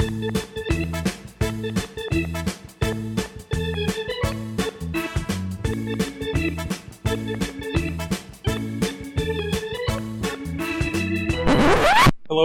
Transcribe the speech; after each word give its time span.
Hello 0.00 0.12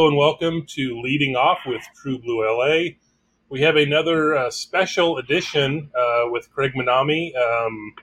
and 0.08 0.18
welcome 0.18 0.66
to 0.68 1.00
Leading 1.02 1.38
Off 1.38 1.60
with 1.66 1.82
True 1.96 2.20
Blue 2.20 2.46
LA. 2.46 2.96
We 3.48 3.62
have 3.62 3.78
another 3.78 4.36
uh, 4.36 4.52
special 4.52 5.18
edition 5.18 5.90
uh, 5.98 6.24
with 6.26 6.52
Craig 6.52 6.74
Minami. 6.76 7.32
Um, 7.38 7.94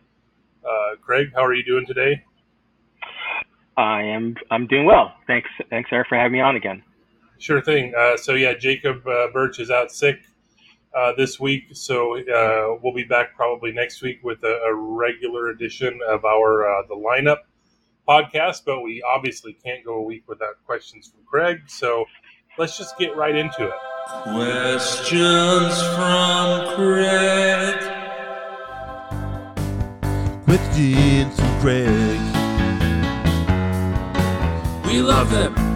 uh, 0.65 0.97
Craig, 1.03 1.33
how 1.34 1.45
are 1.45 1.53
you 1.53 1.62
doing 1.62 1.84
today? 1.87 2.25
I 3.77 4.01
am. 4.05 4.34
I'm 4.51 4.67
doing 4.67 4.87
well. 4.87 5.12
Thanks. 5.27 5.51
Thanks, 5.69 5.91
Eric, 5.93 6.09
for 6.09 6.17
having 6.17 6.33
me 6.33 6.41
on 6.41 6.57
again. 6.57 6.83
Sure 7.39 7.61
thing. 7.61 7.93
Uh, 7.97 8.17
so 8.17 8.35
yeah, 8.35 8.55
Jacob 8.55 9.07
uh, 9.07 9.29
Birch 9.33 9.59
is 9.59 9.71
out 9.71 9.91
sick 9.91 10.19
uh, 10.97 11.13
this 11.17 11.41
week, 11.41 11.65
so 11.73 12.19
uh, 12.19 12.79
we'll 12.83 12.95
be 12.95 13.05
back 13.05 13.34
probably 13.34 13.73
next 13.73 14.03
week 14.03 14.20
with 14.23 14.43
a, 14.45 14.61
a 14.69 14.75
regular 14.75 15.48
edition 15.48 15.98
of 16.09 16.25
our 16.25 16.69
uh, 16.69 16.83
the 16.89 16.95
lineup 16.95 17.39
podcast. 18.09 18.62
But 18.65 18.83
we 18.83 19.03
obviously 19.03 19.55
can't 19.55 19.84
go 19.84 19.95
a 19.95 20.03
week 20.03 20.25
without 20.29 20.65
questions 20.67 21.09
from 21.09 21.25
Craig, 21.25 21.62
so 21.67 22.05
let's 22.59 22.79
just 22.79 22.97
get 22.98 23.17
right 23.17 23.34
into 23.34 23.67
it. 23.67 23.75
Questions 24.23 25.83
from 25.95 26.75
Craig. 26.77 27.78
Questions 30.45 31.41
from 31.41 31.61
Craig. 31.61 32.21
We 34.87 35.01
love 35.01 35.31
them. 35.31 35.72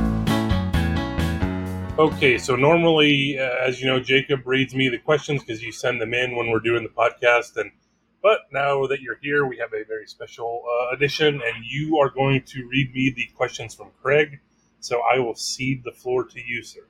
Okay, 1.98 2.36
so 2.36 2.56
normally, 2.56 3.38
uh, 3.38 3.54
as 3.66 3.80
you 3.80 3.86
know, 3.86 3.98
Jacob 3.98 4.46
reads 4.46 4.74
me 4.74 4.90
the 4.90 4.98
questions 4.98 5.42
because 5.42 5.62
you 5.62 5.72
send 5.72 5.98
them 5.98 6.12
in 6.12 6.36
when 6.36 6.50
we're 6.50 6.60
doing 6.60 6.82
the 6.82 6.90
podcast. 6.90 7.56
And 7.56 7.70
but 8.22 8.40
now 8.52 8.86
that 8.86 9.00
you're 9.00 9.16
here, 9.22 9.46
we 9.46 9.56
have 9.56 9.72
a 9.72 9.82
very 9.82 10.06
special 10.06 10.62
uh, 10.68 10.94
edition, 10.94 11.40
and 11.42 11.64
you 11.64 11.96
are 11.96 12.10
going 12.10 12.42
to 12.48 12.68
read 12.70 12.92
me 12.92 13.14
the 13.16 13.26
questions 13.34 13.74
from 13.74 13.92
Craig. 14.02 14.40
So 14.80 15.00
I 15.10 15.20
will 15.20 15.34
cede 15.34 15.84
the 15.84 15.92
floor 15.92 16.24
to 16.24 16.38
you, 16.38 16.62
sir. 16.62 16.84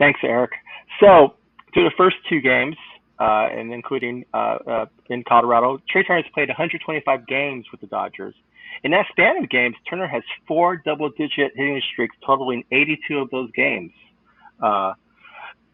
Thanks, 0.00 0.18
Eric. 0.24 0.50
So, 0.98 1.34
through 1.72 1.84
the 1.84 1.94
first 1.96 2.16
two 2.28 2.40
games, 2.40 2.74
uh, 3.20 3.50
and 3.52 3.72
including 3.72 4.24
uh, 4.34 4.58
uh, 4.66 4.86
in 5.10 5.22
Colorado, 5.22 5.78
Trea 5.88 6.02
Turner 6.02 6.22
has 6.22 6.32
played 6.34 6.48
125 6.48 7.26
games 7.28 7.66
with 7.70 7.80
the 7.80 7.86
Dodgers. 7.86 8.34
In 8.84 8.92
that 8.92 9.06
span 9.10 9.42
of 9.42 9.50
games, 9.50 9.76
Turner 9.88 10.06
has 10.06 10.22
four 10.46 10.76
double-digit 10.76 11.52
hitting 11.54 11.82
streaks, 11.92 12.16
totaling 12.24 12.64
82 12.70 13.18
of 13.18 13.30
those 13.30 13.50
games. 13.52 13.92
Uh, 14.62 14.92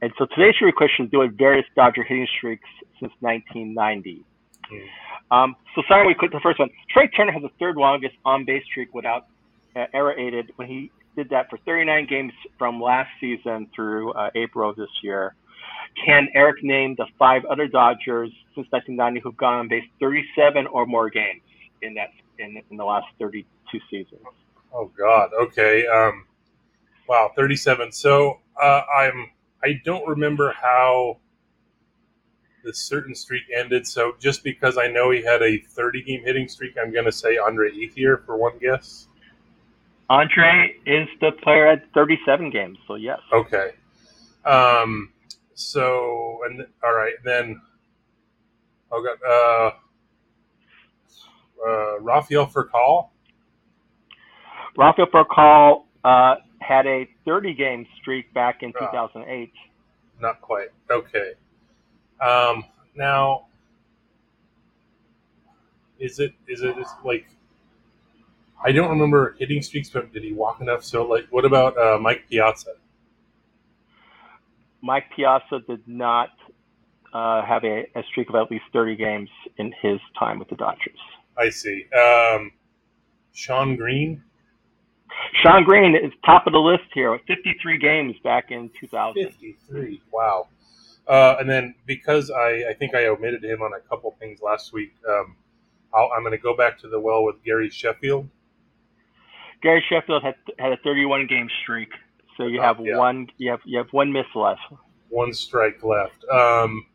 and 0.03 0.13
so 0.19 0.27
today's 0.35 0.55
your 0.61 0.73
question 0.73 1.07
is 1.07 1.11
doing 1.11 1.35
various 1.37 1.67
Dodger 1.77 2.03
hitting 2.03 2.27
streaks 2.39 2.69
since 3.01 3.13
1990. 3.21 4.25
Mm. 4.73 4.87
Um, 5.31 5.57
so 5.75 5.83
sorry 5.89 6.07
we 6.07 6.15
the 6.29 6.41
first 6.41 6.59
one. 6.59 6.71
Trea 6.91 7.09
Turner 7.09 7.33
has 7.33 7.43
the 7.43 7.51
third 7.59 7.77
longest 7.77 8.14
on-base 8.25 8.64
streak 8.64 8.95
without 8.95 9.27
uh, 9.77 9.87
error 9.93 10.19
aided 10.19 10.53
when 10.57 10.69
he 10.69 10.91
did 11.17 11.29
that 11.31 11.48
for 11.48 11.59
39 11.64 12.07
games 12.09 12.33
from 12.59 12.81
last 12.81 13.09
season 13.20 13.69
through 13.75 14.13
uh, 14.13 14.31
April 14.35 14.70
of 14.70 14.77
this 14.77 14.91
year. 15.03 15.35
Can 16.05 16.29
Eric 16.35 16.63
name 16.63 16.95
the 16.98 17.07
five 17.19 17.45
other 17.45 17.69
Dodgers 17.69 18.31
since 18.55 18.67
1990 18.70 19.20
who've 19.20 19.37
gone 19.37 19.55
on 19.55 19.69
base 19.69 19.85
37 20.01 20.67
or 20.67 20.87
more 20.87 21.09
games 21.09 21.41
in 21.83 21.95
that 21.95 22.11
in, 22.39 22.61
in 22.70 22.77
the 22.77 22.84
last 22.84 23.06
32 23.18 23.78
seasons? 23.90 24.20
Oh 24.72 24.90
God. 24.98 25.30
Okay. 25.40 25.86
Um, 25.86 26.27
wow. 27.08 27.30
37. 27.36 27.92
So 27.92 28.40
uh, 28.61 28.83
I'm. 28.96 29.30
I 29.62 29.80
don't 29.84 30.06
remember 30.06 30.52
how 30.52 31.18
the 32.64 32.74
certain 32.74 33.14
streak 33.14 33.45
ended. 33.55 33.86
So 33.86 34.14
just 34.18 34.42
because 34.42 34.77
I 34.77 34.89
know 34.89 35.11
he 35.11 35.22
had 35.22 35.42
a 35.42 35.58
30 35.58 36.02
game 36.02 36.22
hitting 36.24 36.48
streak, 36.48 36.74
I'm 36.80 36.92
going 36.92 37.05
to 37.05 37.12
say 37.12 37.39
Andre 37.39 37.70
Ethier 37.70 38.24
for 38.24 38.36
one 38.36 38.58
guess. 38.58 39.06
Andre 40.11 40.77
is 40.84 41.08
the 41.20 41.33
player 41.42 41.66
at 41.66 41.84
37 41.95 42.51
games. 42.51 42.78
So 42.86 42.96
yes. 42.96 43.20
Okay. 43.33 43.70
Um. 44.45 45.11
So 45.55 46.40
and 46.46 46.66
all 46.83 46.95
right 46.95 47.14
then. 47.24 47.61
Oh 48.90 49.02
God. 49.02 49.27
Uh 49.27 49.70
uh, 51.67 52.01
Rafael 52.01 52.47
Furcal? 52.47 53.09
Rafael 54.77 55.07
Furcal 55.07 55.85
uh, 56.05 56.37
had 56.61 56.87
a 56.87 57.09
30 57.25 57.55
game 57.55 57.87
streak 58.01 58.33
back 58.35 58.63
in 58.63 58.73
2008. 58.73 59.53
Not 60.20 60.41
quite. 60.41 60.69
Okay. 60.91 61.33
Um, 62.20 62.64
now, 62.95 63.47
is 65.98 66.19
it 66.19 66.33
is 66.47 66.63
it 66.63 66.77
like 67.05 67.27
I 68.64 68.73
don't 68.73 68.89
remember 68.89 69.37
hitting 69.39 69.61
streaks, 69.63 69.91
but 69.91 70.13
did 70.13 70.23
he 70.25 70.33
walk 70.33 70.61
enough? 70.63 70.83
So, 70.83 71.05
like, 71.05 71.27
what 71.31 71.45
about 71.45 71.77
uh, 71.77 71.98
Mike 72.01 72.25
Piazza? 72.31 72.73
Mike 74.81 75.05
Piazza 75.14 75.61
did 75.69 75.87
not 75.87 76.31
uh, 77.13 77.45
have 77.45 77.63
a, 77.64 77.87
a, 77.95 78.03
streak 78.11 78.29
of 78.29 78.35
at 78.35 78.51
least 78.51 78.64
30 78.73 78.97
games 78.97 79.29
in 79.59 79.73
his 79.83 80.01
time 80.19 80.39
with 80.39 80.48
the 80.48 80.57
Dodgers. 80.57 80.98
I 81.36 81.50
see. 81.50 81.86
Um, 81.92 82.52
Shawn 83.33 83.77
Green. 83.77 84.22
Shawn 85.42 85.64
Green 85.64 85.95
is 85.95 86.12
top 86.24 86.46
of 86.46 86.52
the 86.52 86.58
list 86.58 86.84
here 86.92 87.11
with 87.11 87.22
53 87.27 87.78
games 87.78 88.14
back 88.22 88.50
in 88.50 88.70
2000. 88.80 89.22
53. 89.24 90.02
Wow. 90.12 90.48
Uh, 91.06 91.36
and 91.39 91.48
then 91.48 91.74
because 91.86 92.30
I, 92.30 92.64
I 92.70 92.74
think 92.78 92.95
I 92.95 93.06
omitted 93.06 93.45
him 93.45 93.62
on 93.62 93.72
a 93.74 93.80
couple 93.89 94.14
things 94.18 94.40
last 94.40 94.72
week, 94.72 94.95
um, 95.08 95.36
i 95.95 96.17
am 96.17 96.22
going 96.22 96.33
to 96.33 96.39
go 96.39 96.56
back 96.56 96.78
to 96.80 96.89
the 96.89 96.98
well 96.98 97.24
with 97.24 97.42
Gary 97.45 97.70
Sheffield. 97.70 98.28
Gary 99.62 99.84
Sheffield 99.89 100.22
had 100.22 100.34
had 100.58 100.72
a 100.72 100.77
31 100.78 101.27
game 101.27 101.48
streak, 101.62 101.89
so 102.36 102.46
you 102.46 102.61
oh, 102.61 102.62
have 102.62 102.77
yeah. 102.80 102.96
one 102.96 103.28
you 103.39 103.51
have 103.51 103.61
you 103.64 103.78
have 103.78 103.89
one 103.92 104.12
miss 104.12 104.27
left. 104.34 104.61
One 105.08 105.33
strike 105.33 105.83
left. 105.83 106.24
Um, 106.30 106.86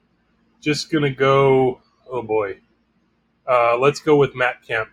just 0.62 0.92
gonna 0.92 1.10
go. 1.10 1.82
Oh 2.10 2.22
boy, 2.22 2.58
uh, 3.50 3.78
let's 3.78 4.00
go 4.00 4.16
with 4.16 4.36
Matt 4.36 4.62
Kemp. 4.66 4.90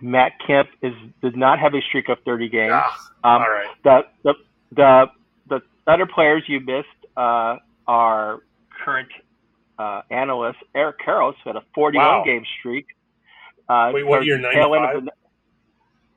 Matt 0.00 0.32
Kemp 0.46 0.68
is 0.82 0.92
did 1.22 1.36
not 1.36 1.58
have 1.58 1.74
a 1.74 1.80
streak 1.80 2.08
of 2.08 2.18
30 2.26 2.48
games. 2.48 2.72
Ah, 2.74 3.10
um, 3.24 3.42
all 3.42 3.48
right. 3.48 3.68
The, 3.84 4.00
the 4.24 4.34
the 4.74 5.06
the 5.48 5.60
other 5.86 6.06
players 6.06 6.42
you 6.48 6.60
missed 6.60 6.88
uh, 7.16 7.56
are 7.86 8.40
current 8.84 9.08
uh, 9.78 10.02
analyst 10.10 10.58
Eric 10.74 10.96
Karros, 11.06 11.34
who 11.42 11.50
had 11.50 11.56
a 11.56 11.64
41 11.74 12.04
wow. 12.04 12.24
game 12.24 12.44
streak. 12.58 12.86
Uh, 13.68 13.90
Wait, 13.94 14.06
what 14.06 14.24
year? 14.24 14.38
95. 14.38 15.08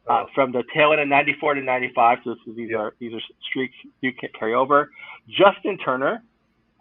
Uh, 0.08 0.12
oh. 0.12 0.26
from 0.36 0.52
the 0.52 0.64
tail 0.74 0.92
end 0.92 1.02
of 1.02 1.08
94 1.08 1.56
to 1.56 1.62
95. 1.62 2.18
So 2.24 2.32
this 2.32 2.40
is, 2.48 2.56
these 2.56 2.76
are 2.76 2.94
these 3.00 3.14
are 3.14 3.22
streaks 3.50 3.76
you 4.02 4.14
can 4.14 4.30
carry 4.38 4.54
over. 4.54 4.92
Justin 5.30 5.78
Turner 5.78 6.24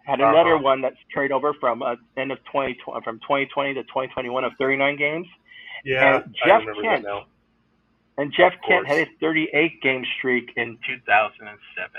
had 0.05 0.21
uh-huh. 0.21 0.31
another 0.31 0.55
uh-huh. 0.55 0.63
one 0.63 0.81
that's 0.81 0.97
carried 1.13 1.31
over 1.31 1.53
from 1.59 1.81
uh, 1.81 1.95
end 2.17 2.31
of 2.31 2.37
20 2.51 2.77
from 3.03 3.19
2020 3.19 3.73
to 3.73 3.83
2021 3.83 4.43
of 4.43 4.51
39 4.59 4.97
games. 4.97 5.27
Yeah, 5.83 6.21
and 6.23 6.35
Jeff 6.45 6.63
Kent. 6.81 7.05
And 8.17 8.31
Jeff 8.31 8.53
Kent 8.65 8.87
had 8.87 8.99
a 8.99 9.11
38 9.19 9.81
game 9.81 10.05
streak 10.17 10.51
in 10.55 10.77
2007. 10.87 11.91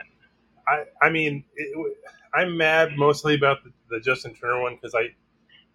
I 0.68 0.84
I 1.02 1.10
mean, 1.10 1.44
it, 1.54 1.96
I'm 2.34 2.56
mad 2.56 2.96
mostly 2.96 3.34
about 3.34 3.62
the, 3.64 3.70
the 3.90 4.00
Justin 4.00 4.34
Turner 4.34 4.62
one 4.62 4.76
because 4.76 4.94
I 4.94 5.14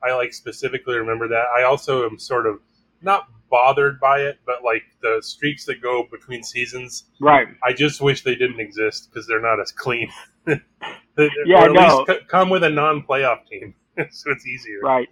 I 0.05 0.13
like 0.13 0.33
specifically 0.33 0.95
remember 0.95 1.27
that. 1.27 1.45
I 1.55 1.63
also 1.63 2.05
am 2.09 2.17
sort 2.17 2.47
of 2.47 2.59
not 3.01 3.27
bothered 3.49 3.99
by 3.99 4.21
it, 4.21 4.39
but 4.45 4.63
like 4.63 4.83
the 5.01 5.19
streaks 5.21 5.65
that 5.65 5.81
go 5.81 6.07
between 6.09 6.43
seasons. 6.43 7.05
Right. 7.19 7.47
I 7.63 7.73
just 7.73 8.01
wish 8.01 8.23
they 8.23 8.35
didn't 8.35 8.59
exist 8.59 9.09
because 9.09 9.27
they're 9.27 9.41
not 9.41 9.59
as 9.59 9.71
clean. 9.71 10.09
yeah, 11.17 11.63
or 11.63 11.65
at 11.65 11.73
no. 11.73 12.05
least 12.07 12.27
come 12.27 12.49
with 12.49 12.63
a 12.63 12.69
non-playoff 12.69 13.45
team, 13.47 13.73
so 14.11 14.31
it's 14.31 14.45
easier. 14.45 14.79
Right. 14.81 15.09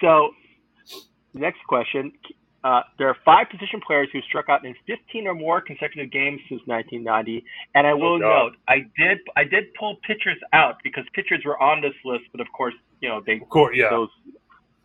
So, 0.00 0.30
next 1.34 1.60
question: 1.68 2.12
uh, 2.64 2.80
there 2.98 3.08
are 3.08 3.16
five 3.26 3.48
position 3.50 3.80
players 3.86 4.08
who 4.12 4.20
struck 4.22 4.48
out 4.48 4.64
in 4.64 4.74
15 4.86 5.26
or 5.26 5.34
more 5.34 5.60
consecutive 5.60 6.10
games 6.10 6.40
since 6.48 6.62
1990. 6.64 7.44
And 7.74 7.86
I 7.86 7.92
will 7.92 8.18
God. 8.18 8.26
note, 8.26 8.52
I 8.66 8.86
did 8.98 9.18
I 9.36 9.44
did 9.44 9.64
pull 9.78 9.96
pitchers 10.06 10.38
out 10.54 10.76
because 10.82 11.04
pitchers 11.12 11.42
were 11.44 11.60
on 11.62 11.82
this 11.82 11.92
list, 12.06 12.24
but 12.32 12.40
of 12.40 12.46
course, 12.56 12.74
you 13.00 13.08
know 13.10 13.22
they 13.24 13.34
Of 13.40 13.48
course, 13.50 13.76
yeah. 13.76 13.90
those 13.90 14.08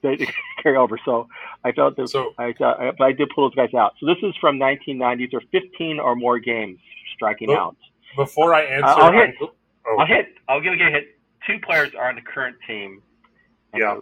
they 0.02 0.18
carry 0.64 0.76
over. 0.76 1.00
So 1.06 1.28
I 1.64 1.72
felt 1.72 1.96
that 1.96 2.10
So 2.10 2.34
I, 2.38 2.54
I 2.60 2.92
but 2.98 3.06
I 3.06 3.12
did 3.14 3.30
pull 3.34 3.50
those 3.50 3.56
guys 3.56 3.74
out. 3.74 3.94
So 4.02 4.06
this 4.06 4.18
is 4.24 4.36
from 4.42 4.60
1990s 4.60 5.34
or 5.34 5.42
15 5.52 6.00
or 6.02 6.16
more 6.18 6.38
games 6.38 6.80
striking 7.16 7.48
Look, 7.48 7.58
out. 7.58 7.78
before 8.18 8.54
I 8.54 8.64
answer, 8.64 8.88
I'll 8.88 9.12
hit- 9.14 9.22
I'm- 9.22 9.34
oh, 9.42 9.52
I'll 9.98 10.06
hit. 10.06 10.28
I'll 10.48 10.62
give 10.62 10.74
you 10.76 10.88
a 10.88 10.92
hit. 10.92 11.18
Two 11.48 11.58
players 11.60 11.94
are 11.96 12.10
on 12.10 12.16
the 12.16 12.22
current 12.22 12.58
team. 12.68 13.02
and 13.74 13.82
Yeah. 13.82 14.00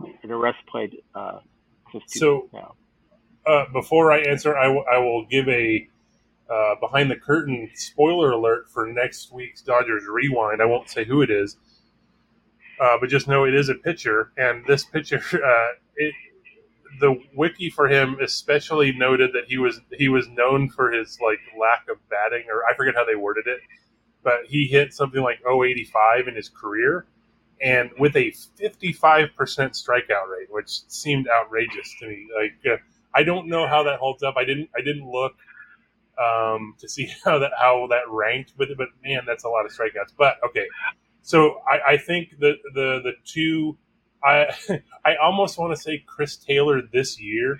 the- 0.00 0.14
And 0.22 0.30
the 0.30 0.36
rest 0.36 0.58
played. 0.66 0.96
Uh, 1.14 1.40
So- 2.06 2.48
yeah. 2.54 2.68
uh, 3.44 3.66
before 3.72 4.12
I 4.12 4.20
answer, 4.20 4.56
I 4.56 4.68
will- 4.68 4.84
will 5.02 5.26
give 5.26 5.48
a 5.48 5.88
uh, 6.48 6.74
behind 6.80 7.08
the 7.10 7.16
curtain 7.16 7.70
spoiler 7.74 8.32
alert 8.32 8.68
for 8.70 8.84
next 8.86 9.32
week's 9.32 9.62
Dodgers 9.62 10.06
Rewind. 10.08 10.60
I 10.60 10.64
won't 10.64 10.88
say 10.88 11.04
who 11.04 11.22
it 11.22 11.30
is, 11.30 11.56
uh, 12.80 12.98
but 12.98 13.08
just 13.08 13.28
know 13.28 13.44
it 13.44 13.54
is 13.54 13.68
a 13.68 13.74
pitcher, 13.76 14.32
and 14.36 14.64
this 14.66 14.84
pitcher, 14.84 15.20
uh, 15.44 15.68
it, 15.96 16.12
the 16.98 17.22
wiki 17.34 17.70
for 17.70 17.86
him 17.88 18.18
especially 18.20 18.92
noted 18.92 19.32
that 19.32 19.44
he 19.44 19.58
was 19.58 19.80
he 19.96 20.08
was 20.08 20.26
known 20.28 20.68
for 20.68 20.90
his 20.90 21.20
like 21.20 21.38
lack 21.58 21.88
of 21.88 21.98
batting, 22.08 22.44
or 22.50 22.64
I 22.68 22.74
forget 22.74 22.94
how 22.96 23.04
they 23.04 23.14
worded 23.14 23.46
it, 23.46 23.60
but 24.22 24.46
he 24.46 24.66
hit 24.66 24.92
something 24.92 25.22
like 25.22 25.40
085 25.46 26.28
in 26.28 26.36
his 26.36 26.48
career. 26.48 27.06
And 27.62 27.90
with 27.98 28.16
a 28.16 28.32
55% 28.60 29.30
strikeout 29.36 30.28
rate, 30.30 30.48
which 30.50 30.80
seemed 30.88 31.28
outrageous 31.28 31.94
to 32.00 32.08
me. 32.08 32.26
Like, 32.34 32.72
uh, 32.72 32.78
I 33.14 33.22
don't 33.22 33.48
know 33.48 33.66
how 33.66 33.82
that 33.84 33.98
holds 33.98 34.22
up. 34.22 34.34
I 34.38 34.44
didn't. 34.44 34.70
I 34.76 34.80
didn't 34.80 35.06
look 35.06 35.34
um, 36.18 36.74
to 36.78 36.88
see 36.88 37.08
how 37.24 37.38
that 37.38 37.52
how 37.58 37.86
that 37.90 38.02
ranked 38.08 38.52
with 38.56 38.70
it, 38.70 38.78
but 38.78 38.88
man, 39.04 39.22
that's 39.26 39.44
a 39.44 39.48
lot 39.48 39.64
of 39.64 39.72
strikeouts. 39.72 40.14
But 40.16 40.36
okay, 40.46 40.66
so 41.22 41.60
I, 41.68 41.92
I 41.92 41.96
think 41.96 42.38
the 42.38 42.54
the 42.74 43.00
the 43.02 43.12
two. 43.24 43.78
I 44.22 44.48
I 45.04 45.16
almost 45.16 45.58
want 45.58 45.74
to 45.74 45.80
say 45.80 46.04
Chris 46.06 46.36
Taylor 46.36 46.82
this 46.92 47.20
year. 47.20 47.58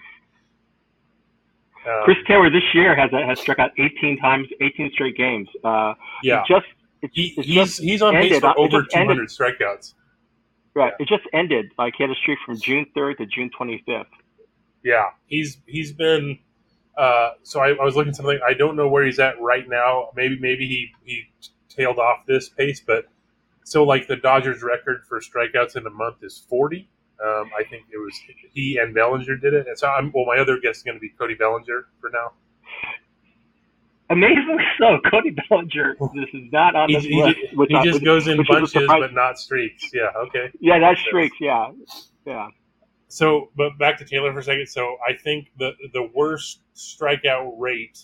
Um, 1.86 2.02
Chris 2.04 2.18
Taylor 2.26 2.50
this 2.50 2.62
year 2.74 2.94
has 2.94 3.10
has 3.10 3.40
struck 3.40 3.58
out 3.58 3.70
18 3.78 4.18
times, 4.18 4.48
18 4.60 4.90
straight 4.92 5.16
games. 5.16 5.48
Uh, 5.64 5.94
yeah, 6.22 6.42
just 6.46 6.66
it's, 7.02 7.14
he, 7.14 7.34
it's 7.36 7.46
he's 7.46 7.54
just 7.54 7.80
he's 7.80 8.02
on 8.02 8.14
pace 8.14 8.24
ended. 8.24 8.42
for 8.42 8.58
over 8.58 8.82
just 8.82 8.96
ended. 8.96 9.16
200 9.16 9.28
strikeouts. 9.28 9.94
right. 10.74 10.92
It 10.98 11.08
just 11.08 11.22
ended. 11.32 11.72
Like 11.78 11.94
he 11.96 12.04
had 12.04 12.10
a 12.10 12.14
streak 12.14 12.38
from 12.44 12.58
June 12.58 12.86
3rd 12.96 13.18
to 13.18 13.26
June 13.26 13.50
25th. 13.58 14.04
Yeah, 14.82 15.06
he's 15.26 15.58
he's 15.66 15.92
been. 15.92 16.38
Uh, 16.96 17.32
so 17.42 17.60
I, 17.60 17.70
I 17.70 17.84
was 17.84 17.96
looking 17.96 18.10
at 18.10 18.16
something. 18.16 18.38
I 18.46 18.52
don't 18.52 18.76
know 18.76 18.88
where 18.88 19.04
he's 19.04 19.18
at 19.18 19.40
right 19.40 19.66
now. 19.68 20.10
Maybe 20.14 20.38
maybe 20.38 20.66
he 20.66 20.92
he 21.04 21.24
tailed 21.68 21.98
off 21.98 22.26
this 22.26 22.48
pace, 22.48 22.82
but 22.86 23.06
so 23.64 23.84
like 23.84 24.06
the 24.06 24.16
Dodgers 24.16 24.62
record 24.62 25.04
for 25.08 25.20
strikeouts 25.20 25.76
in 25.76 25.86
a 25.86 25.90
month 25.90 26.16
is 26.22 26.44
40. 26.48 26.88
Um, 27.24 27.50
I 27.58 27.64
think 27.64 27.84
it 27.92 27.98
was 27.98 28.18
he 28.54 28.78
and 28.78 28.94
Bellinger 28.94 29.36
did 29.36 29.52
it. 29.54 29.66
And 29.68 29.78
so 29.78 29.88
I'm 29.88 30.10
well. 30.14 30.24
My 30.26 30.38
other 30.40 30.58
guess 30.62 30.78
is 30.78 30.82
going 30.82 30.96
to 30.96 31.00
be 31.00 31.10
Cody 31.10 31.34
Bellinger 31.34 31.88
for 32.00 32.10
now. 32.12 32.32
Amazingly 34.10 34.64
so, 34.78 34.98
Cody 35.10 35.30
Bellinger. 35.48 35.96
This 36.14 36.28
is 36.34 36.50
not 36.52 36.74
on 36.74 36.88
He, 36.88 36.96
this 36.96 37.04
he, 37.04 37.22
list. 37.22 37.36
ju- 37.38 37.56
which 37.58 37.68
he 37.70 37.76
I- 37.76 37.84
just 37.84 37.94
which- 37.96 38.04
goes 38.04 38.26
in 38.26 38.38
which 38.38 38.50
is 38.50 38.56
a 38.56 38.60
bunches, 38.80 38.86
but 38.88 39.12
not 39.14 39.38
streaks. 39.38 39.88
Yeah. 39.92 40.08
Okay. 40.16 40.50
Yeah, 40.60 40.78
that's 40.80 41.00
streaks. 41.00 41.36
Yeah, 41.40 41.70
yeah. 42.26 42.48
So, 43.08 43.50
but 43.56 43.76
back 43.78 43.98
to 43.98 44.04
Taylor 44.04 44.32
for 44.32 44.38
a 44.40 44.42
second. 44.42 44.66
So, 44.68 44.96
I 45.08 45.12
think 45.14 45.48
the 45.58 45.72
the 45.92 46.08
worst 46.14 46.60
strikeout 46.74 47.52
rate 47.58 47.98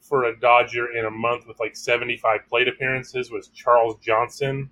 for 0.00 0.24
a 0.24 0.38
Dodger 0.38 0.94
in 0.96 1.06
a 1.06 1.10
month 1.10 1.46
with 1.46 1.58
like 1.60 1.74
75 1.76 2.40
plate 2.48 2.68
appearances 2.68 3.30
was 3.30 3.48
Charles 3.48 3.96
Johnson 4.02 4.70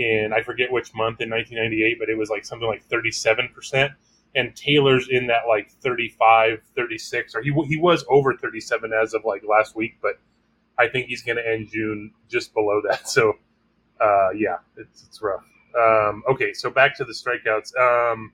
in 0.00 0.32
I 0.32 0.42
forget 0.42 0.72
which 0.72 0.94
month 0.94 1.20
in 1.20 1.30
1998, 1.30 1.98
but 1.98 2.08
it 2.08 2.16
was 2.16 2.30
like 2.30 2.44
something 2.44 2.68
like 2.68 2.88
37%. 2.88 3.90
And 4.34 4.54
Taylor's 4.56 5.08
in 5.10 5.26
that 5.26 5.42
like 5.48 5.70
35, 5.70 6.60
36, 6.76 7.34
or 7.34 7.42
he 7.42 7.52
he 7.68 7.76
was 7.76 8.04
over 8.08 8.34
37 8.36 8.92
as 8.92 9.12
of 9.14 9.24
like 9.24 9.42
last 9.48 9.76
week, 9.76 9.98
but 10.00 10.14
I 10.78 10.88
think 10.88 11.06
he's 11.08 11.22
going 11.22 11.36
to 11.36 11.46
end 11.46 11.68
June 11.72 12.12
just 12.28 12.54
below 12.54 12.80
that. 12.88 13.08
So, 13.08 13.34
uh, 14.00 14.30
yeah, 14.36 14.58
it's 14.76 15.04
it's 15.06 15.20
rough. 15.20 15.44
Um, 15.78 16.22
okay, 16.30 16.52
so 16.52 16.70
back 16.70 16.96
to 16.96 17.04
the 17.04 17.12
strikeouts. 17.12 17.76
Um, 17.78 18.32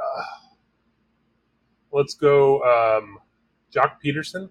uh, 0.00 0.22
let's 1.92 2.14
go, 2.14 2.62
um, 2.62 3.18
Joc 3.72 3.92
Pederson. 4.04 4.50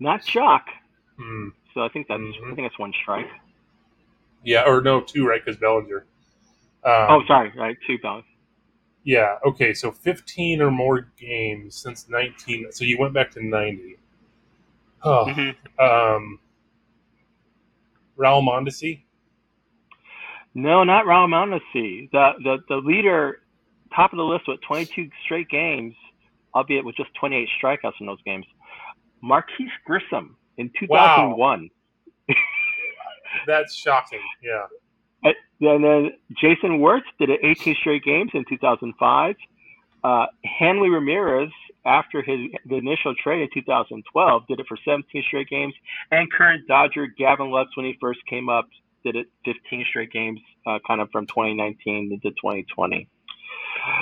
Not 0.00 0.24
shock. 0.24 0.66
Hmm. 1.18 1.48
So 1.74 1.82
I 1.82 1.88
think 1.88 2.08
that's 2.08 2.20
Mhm. 2.20 2.52
I 2.52 2.54
think 2.54 2.68
that's 2.68 2.78
one 2.78 2.92
strike. 2.92 3.28
Yeah, 4.44 4.64
or 4.66 4.80
no, 4.82 5.00
two, 5.00 5.26
right? 5.26 5.42
Because 5.44 5.60
Bellinger. 5.60 6.06
Um, 6.84 7.06
oh, 7.10 7.22
sorry, 7.26 7.52
right, 7.56 7.76
two 7.86 7.98
balls. 8.02 8.24
Yeah. 9.04 9.36
Okay. 9.46 9.74
So 9.74 9.92
15 9.92 10.62
or 10.62 10.70
more 10.70 11.08
games 11.18 11.76
since 11.76 12.08
19. 12.08 12.72
So 12.72 12.84
you 12.84 12.98
went 12.98 13.14
back 13.14 13.30
to 13.32 13.44
90. 13.44 13.96
Oh, 15.04 15.26
hmm 15.26 15.50
um, 15.78 16.38
Raul 18.18 18.42
Mondesi. 18.42 19.02
No, 20.54 20.84
not 20.84 21.04
Raul 21.06 21.28
Mondesi. 21.28 22.10
The, 22.12 22.32
the 22.42 22.58
the 22.68 22.76
leader, 22.76 23.40
top 23.94 24.12
of 24.12 24.16
the 24.18 24.24
list 24.24 24.44
with 24.48 24.60
22 24.66 25.10
straight 25.24 25.48
games, 25.48 25.94
albeit 26.54 26.84
with 26.84 26.96
just 26.96 27.10
28 27.20 27.48
strikeouts 27.62 28.00
in 28.00 28.06
those 28.06 28.22
games. 28.24 28.46
Marquis 29.22 29.68
Grissom 29.84 30.36
in 30.58 30.70
2001. 30.78 31.70
That's 33.46 33.74
shocking. 33.74 34.20
Yeah. 34.42 34.66
And 35.24 35.34
then 35.60 36.10
Jason 36.38 36.80
Werth 36.80 37.02
did 37.18 37.30
it 37.30 37.40
18 37.42 37.76
straight 37.80 38.04
games 38.04 38.30
in 38.34 38.44
2005. 38.48 39.34
Uh, 40.02 40.26
Hanley 40.58 40.90
Ramirez, 40.90 41.50
after 41.86 42.20
his 42.22 42.38
the 42.66 42.76
initial 42.76 43.14
trade 43.14 43.42
in 43.42 43.48
2012, 43.54 44.46
did 44.48 44.60
it 44.60 44.66
for 44.68 44.76
17 44.84 45.22
straight 45.26 45.48
games. 45.48 45.74
And 46.10 46.30
current 46.30 46.66
Dodger 46.68 47.06
Gavin 47.06 47.50
Lux, 47.50 47.74
when 47.76 47.86
he 47.86 47.96
first 48.00 48.20
came 48.28 48.48
up, 48.48 48.68
did 49.04 49.16
it 49.16 49.26
15 49.44 49.84
straight 49.88 50.12
games, 50.12 50.40
uh, 50.66 50.78
kind 50.86 51.00
of 51.00 51.08
from 51.10 51.26
2019 51.26 52.12
into 52.12 52.30
2020. 52.30 53.08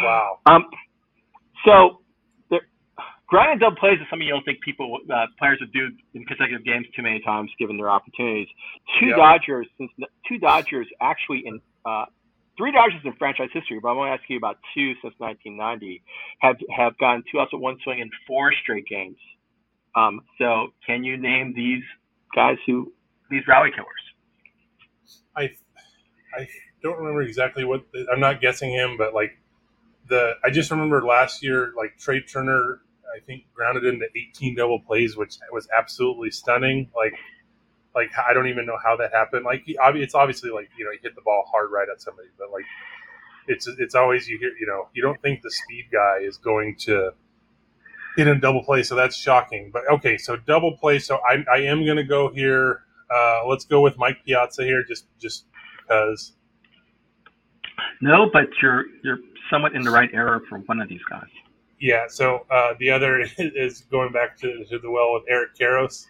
Wow. 0.03 0.39
Um, 0.47 0.65
so 1.65 2.02
ground 3.33 3.51
and 3.51 3.61
double 3.61 3.77
plays 3.77 3.99
is 3.99 4.07
something 4.11 4.29
you 4.29 4.35
don't 4.35 4.45
think 4.45 4.61
people 4.61 4.99
uh, 5.09 5.25
players 5.39 5.57
would 5.61 5.73
do 5.73 5.89
in 6.13 6.23
consecutive 6.27 6.67
games 6.67 6.85
too 6.95 7.01
many 7.01 7.19
times 7.21 7.51
given 7.59 7.79
their 7.79 7.89
opportunities. 7.89 8.47
Two 9.01 9.07
Yeah. 9.07 9.17
Dodgers 9.17 9.67
since 9.79 9.91
two 10.29 10.37
Dodgers 10.37 10.87
actually 11.01 11.43
in 11.47 11.59
uh, 11.87 12.05
three 12.59 12.73
Dodgers 12.73 13.01
in 13.05 13.15
franchise 13.15 13.49
history, 13.55 13.81
but 13.81 13.89
I 13.89 13.93
want 13.93 14.09
to 14.11 14.21
ask 14.21 14.29
you 14.29 14.37
about 14.37 14.59
two 14.75 14.93
since 15.01 15.15
1990 15.17 16.03
have 16.41 16.57
have 16.77 16.99
gotten 16.99 17.25
two 17.33 17.41
outs 17.41 17.53
at 17.55 17.59
one 17.59 17.79
swing 17.83 18.01
in 18.01 18.11
four 18.27 18.53
straight 18.63 18.85
games. 18.87 19.17
Um, 19.97 20.21
so 20.37 20.75
can 20.87 21.03
you 21.03 21.17
name 21.17 21.55
these 21.57 21.85
guys 22.37 22.59
who 22.67 22.93
these 23.31 23.47
rally 23.49 23.71
killers? 23.71 24.05
I 25.35 25.45
I 26.39 26.49
don't 26.83 26.99
remember 26.99 27.23
exactly 27.23 27.65
what 27.65 27.87
I'm 28.13 28.21
not 28.21 28.43
guessing 28.43 28.73
him, 28.73 28.99
but 28.99 29.15
like 29.15 29.39
the 30.11 30.35
I 30.45 30.51
just 30.51 30.71
remember 30.71 31.03
last 31.03 31.43
year 31.43 31.73
like 31.75 31.97
Trea 31.97 32.21
Turner 32.21 32.83
I 33.17 33.21
think 33.27 33.45
grounded 33.55 33.85
into 33.85 34.07
18 34.17 34.57
double 34.57 34.81
plays, 34.81 35.17
which 35.17 35.37
was 35.53 35.69
absolutely 35.77 36.31
stunning. 36.31 36.91
Like 36.97 37.15
like 37.95 38.11
I 38.19 38.33
don't 38.33 38.49
even 38.49 38.67
know 38.67 38.79
how 38.83 38.97
that 38.97 39.13
happened. 39.13 39.45
Like 39.45 39.65
it's 39.67 40.15
obviously 40.15 40.51
like 40.51 40.71
you 40.79 40.85
know 40.85 40.91
he 40.93 40.99
hit 41.03 41.15
the 41.15 41.23
ball 41.23 41.45
hard 41.51 41.71
right 41.71 41.89
at 41.93 42.01
somebody, 42.01 42.29
but 42.39 42.51
like 42.53 42.65
it's 43.49 43.69
it's 43.79 43.95
always 43.95 44.29
you 44.29 44.39
hear 44.39 44.53
you 44.59 44.67
know 44.67 44.89
you 44.95 45.03
don't 45.03 45.21
think 45.23 45.43
the 45.43 45.51
speed 45.51 45.87
guy 45.93 46.19
is 46.23 46.39
going 46.39 46.77
to 46.81 47.13
hit 48.17 48.29
in 48.29 48.41
double 48.41 48.63
play, 48.65 48.83
so 48.83 48.95
that's 48.95 49.17
shocking. 49.17 49.71
But 49.73 49.83
okay, 49.91 50.17
so 50.19 50.37
double 50.37 50.77
play. 50.77 50.99
So 50.99 51.19
I 51.29 51.45
I 51.53 51.59
am 51.63 51.85
gonna 51.87 52.05
go 52.05 52.31
here. 52.31 52.83
Uh, 53.11 53.43
let's 53.47 53.65
go 53.67 53.83
with 53.83 53.99
Mike 53.99 54.19
Piazza 54.25 54.65
here, 54.65 54.85
just 54.85 55.07
just 55.21 55.47
because. 55.87 56.33
No, 58.01 58.31
but 58.33 58.45
you're 58.63 58.85
you're 59.05 59.19
somewhat 59.51 59.75
in 59.75 59.83
the 59.83 59.91
right 59.91 60.11
era 60.13 60.41
for 60.49 60.59
one 60.61 60.81
of 60.81 60.89
these 60.89 61.03
guys. 61.09 61.29
Yeah. 61.83 62.05
So 62.09 62.47
uh, 62.49 62.75
the 62.79 62.91
other 62.91 63.21
is 63.39 63.81
going 63.91 64.13
back 64.13 64.39
to, 64.39 64.65
to 64.67 64.79
the 64.79 64.91
well 64.91 65.13
with 65.15 65.25
Eric 65.29 65.57
Karros. 65.61 66.07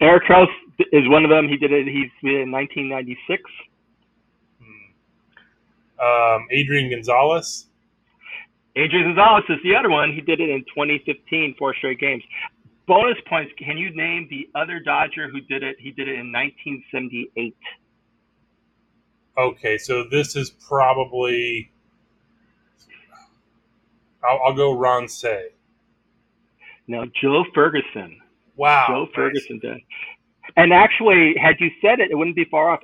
Eric 0.00 0.24
Karros 0.24 0.48
is 0.92 1.06
one 1.08 1.24
of 1.24 1.30
them. 1.30 1.46
He 1.46 1.58
did 1.58 1.72
it. 1.72 1.86
He's 1.86 2.10
in 2.22 2.50
1996. 2.50 3.42
Hmm. 4.58 6.04
Um, 6.04 6.46
Adrian 6.50 6.90
Gonzalez. 6.90 7.66
Adrian 8.76 9.14
Gonzalez 9.14 9.44
is 9.50 9.58
the 9.62 9.76
other 9.76 9.90
one. 9.90 10.12
He 10.12 10.22
did 10.22 10.40
it 10.40 10.48
in 10.48 10.64
2015, 10.74 11.56
four 11.58 11.74
straight 11.74 12.00
games. 12.00 12.22
Bonus 12.86 13.18
points. 13.28 13.52
Can 13.58 13.76
you 13.76 13.94
name 13.94 14.26
the 14.30 14.48
other 14.58 14.80
Dodger 14.80 15.28
who 15.28 15.42
did 15.42 15.62
it? 15.62 15.76
He 15.78 15.90
did 15.90 16.08
it 16.08 16.18
in 16.18 16.32
1978. 16.32 17.56
Okay, 19.36 19.76
so 19.76 20.04
this 20.10 20.34
is 20.34 20.48
probably 20.48 21.70
I'll, 24.24 24.40
I'll 24.46 24.54
go 24.54 24.76
Ron 24.76 25.08
Cey. 25.08 25.48
No, 26.88 27.04
Joe 27.20 27.44
Ferguson. 27.54 28.20
Wow. 28.56 28.86
Joe 28.88 29.04
nice. 29.04 29.14
Ferguson 29.14 29.58
did. 29.58 29.78
And 30.56 30.72
actually, 30.72 31.34
had 31.42 31.56
you 31.58 31.70
said 31.82 31.98
it, 31.98 32.10
it 32.10 32.14
wouldn't 32.14 32.36
be 32.36 32.44
far 32.50 32.70
off. 32.70 32.80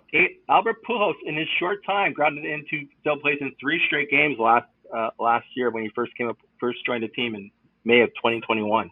Albert 0.49 0.77
Pujols, 0.89 1.15
in 1.25 1.37
his 1.37 1.47
short 1.59 1.85
time, 1.87 2.12
grounded 2.12 2.45
into 2.45 2.87
double 3.05 3.23
plays 3.23 3.39
in 3.41 3.53
three 3.61 3.81
straight 3.87 4.11
games 4.11 4.37
last 4.39 4.67
uh, 4.95 5.11
last 5.19 5.47
year 5.57 5.71
when 5.71 5.83
he 5.83 5.91
first 5.95 6.15
came 6.17 6.29
up, 6.29 6.37
first 6.61 6.85
joined 6.85 7.03
the 7.03 7.09
team 7.09 7.35
in 7.35 7.51
May 7.85 8.01
of 8.01 8.09
2021. 8.17 8.91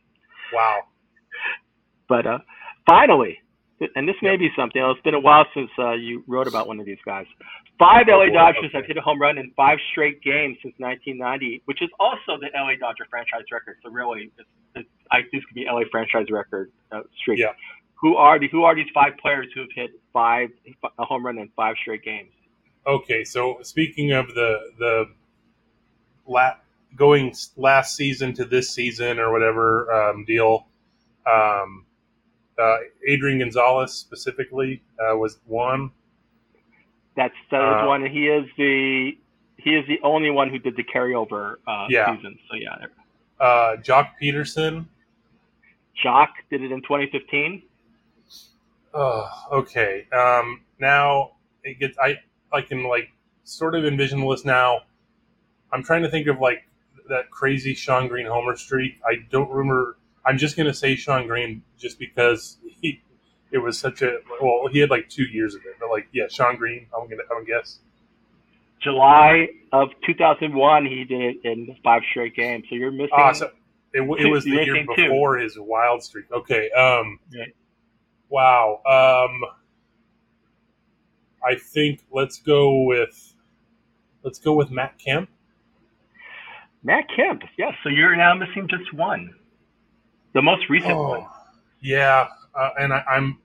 Wow. 0.52 0.80
But 2.08 2.26
uh, 2.26 2.38
finally, 2.88 3.38
and 3.94 4.08
this 4.08 4.16
may 4.22 4.36
be 4.36 4.50
something. 4.56 4.82
It's 4.82 5.00
been 5.02 5.14
a 5.14 5.20
while 5.20 5.46
since 5.54 5.70
uh, 5.78 5.92
you 5.92 6.22
wrote 6.26 6.46
about 6.46 6.66
one 6.66 6.80
of 6.80 6.86
these 6.86 6.98
guys. 7.04 7.26
Five 7.78 8.06
Oh, 8.10 8.18
LA 8.18 8.26
boy, 8.26 8.34
Dodgers 8.34 8.64
okay. 8.66 8.76
have 8.78 8.86
hit 8.86 8.96
a 8.98 9.00
home 9.00 9.20
run 9.20 9.38
in 9.38 9.50
five 9.56 9.78
straight 9.90 10.22
games 10.22 10.58
since 10.62 10.74
1990, 10.78 11.62
which 11.64 11.80
is 11.80 11.88
also 11.98 12.38
the 12.38 12.48
LA 12.54 12.76
Dodger 12.78 13.06
franchise 13.08 13.44
record. 13.50 13.76
So 13.82 13.90
really, 13.90 14.30
it's, 14.38 14.48
it's, 14.76 14.88
I 15.10 15.22
this 15.32 15.42
could 15.46 15.54
be 15.54 15.64
LA 15.66 15.82
franchise 15.90 16.26
record 16.30 16.70
uh, 16.92 17.00
streak. 17.20 17.38
Yeah. 17.38 17.52
Who 18.00 18.16
are 18.16 18.38
the 18.38 18.48
Who 18.48 18.64
are 18.64 18.74
these 18.74 18.90
five 18.92 19.12
players 19.20 19.46
who 19.54 19.60
have 19.62 19.70
hit 19.74 19.90
five 20.12 20.50
a 20.98 21.04
home 21.04 21.24
run 21.24 21.38
in 21.38 21.48
five 21.56 21.76
straight 21.80 22.02
games? 22.02 22.30
Okay, 22.86 23.24
so 23.24 23.58
speaking 23.62 24.12
of 24.12 24.28
the 24.34 24.72
the 24.78 25.04
la- 26.26 26.56
going 26.96 27.34
last 27.56 27.96
season 27.96 28.32
to 28.34 28.44
this 28.44 28.70
season 28.70 29.18
or 29.18 29.32
whatever 29.32 29.92
um, 29.92 30.24
deal, 30.24 30.66
um, 31.30 31.84
uh, 32.60 32.76
Adrian 33.06 33.38
Gonzalez 33.38 33.92
specifically 33.92 34.82
uh, 34.98 35.16
was 35.16 35.38
one. 35.46 35.90
That's 37.16 37.34
that 37.50 37.62
is 37.62 37.82
Uh, 37.82 37.86
one. 37.86 38.06
He 38.06 38.28
is 38.28 38.46
the 38.56 39.16
he 39.56 39.70
is 39.74 39.86
the 39.88 40.00
only 40.02 40.30
one 40.30 40.48
who 40.50 40.58
did 40.58 40.76
the 40.76 40.84
carryover 40.84 41.56
uh, 41.66 41.86
Yeah. 41.88 42.14
season. 42.16 42.38
So 42.50 42.56
yeah. 42.56 42.86
Uh, 43.38 43.76
Joc 43.76 44.10
Pederson. 44.22 44.86
Joc 46.02 46.28
did 46.50 46.62
it 46.62 46.72
in 46.72 46.80
2015. 46.82 47.62
Oh, 48.94 49.28
okay. 49.52 50.06
Um, 50.12 50.62
now 50.78 51.32
it 51.62 51.78
gets. 51.78 51.96
I 51.98 52.16
I 52.52 52.62
can 52.62 52.84
like 52.84 53.10
sort 53.44 53.74
of 53.74 53.84
envision 53.84 54.20
the 54.20 54.26
list 54.26 54.44
now. 54.44 54.80
I'm 55.72 55.82
trying 55.82 56.02
to 56.02 56.08
think 56.08 56.26
of 56.26 56.40
like 56.40 56.66
that 57.08 57.30
crazy 57.30 57.74
Shawn 57.74 58.08
Green 58.08 58.26
homer 58.26 58.56
streak. 58.56 59.00
I 59.06 59.16
don't 59.30 59.50
remember. 59.50 59.96
I'm 60.24 60.38
just 60.38 60.56
gonna 60.56 60.74
say 60.74 60.96
Shawn 60.96 61.26
Green 61.26 61.62
just 61.78 61.98
because 61.98 62.58
he. 62.62 63.02
It 63.52 63.58
was 63.58 63.78
such 63.78 64.02
a 64.02 64.18
well. 64.40 64.68
He 64.70 64.78
had 64.78 64.90
like 64.90 65.08
two 65.08 65.24
years 65.24 65.54
of 65.54 65.62
it, 65.62 65.76
but 65.80 65.90
like 65.90 66.08
yeah, 66.12 66.28
Shawn 66.28 66.56
Green. 66.56 66.86
I'm 66.94 67.08
gonna. 67.08 67.22
I'm 67.30 67.44
gonna 67.44 67.46
guess. 67.46 67.80
July 68.80 69.48
of 69.72 69.88
2001, 70.06 70.86
he 70.86 71.04
did 71.04 71.20
it 71.20 71.36
in 71.44 71.76
five 71.84 72.02
straight 72.10 72.34
games. 72.34 72.64
So 72.70 72.76
you're 72.76 72.90
missing. 72.90 73.10
Ah, 73.12 73.32
so 73.32 73.50
it, 73.92 74.00
it 74.02 74.30
was 74.30 74.44
the 74.44 74.50
year 74.50 74.74
missing 74.74 74.86
two. 74.96 75.08
before 75.08 75.38
his 75.38 75.58
wild 75.58 76.02
streak. 76.02 76.30
Okay. 76.32 76.70
Um. 76.70 77.18
Right. 77.36 77.54
Wow. 78.28 78.80
Um. 78.86 79.42
I 81.42 81.56
think 81.56 82.04
let's 82.10 82.38
go 82.38 82.82
with 82.82 83.34
let's 84.22 84.38
go 84.38 84.52
with 84.52 84.70
Matt 84.70 84.98
Kemp. 84.98 85.28
Matt 86.82 87.04
Kemp. 87.14 87.42
Yes. 87.58 87.74
So 87.82 87.88
you're 87.88 88.16
now 88.16 88.34
missing 88.34 88.68
just 88.68 88.92
one. 88.94 89.34
The 90.32 90.42
most 90.42 90.68
recent 90.68 90.96
one. 90.96 91.20
Oh, 91.20 91.30
yeah, 91.80 92.28
uh, 92.54 92.70
and 92.78 92.92
I, 92.92 93.02
I'm 93.08 93.38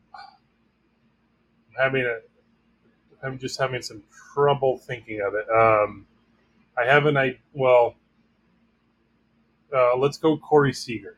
having 1.78 2.04
a 2.04 2.20
I'm 3.26 3.40
just 3.40 3.60
having 3.60 3.82
some 3.82 4.04
trouble 4.34 4.78
thinking 4.78 5.22
of 5.22 5.34
it. 5.34 5.50
Um, 5.50 6.06
I 6.78 6.86
haven't. 6.86 7.18
I 7.18 7.40
well, 7.54 7.96
uh, 9.76 9.98
let's 9.98 10.18
go 10.18 10.38
Corey 10.38 10.74
Seager. 10.74 11.18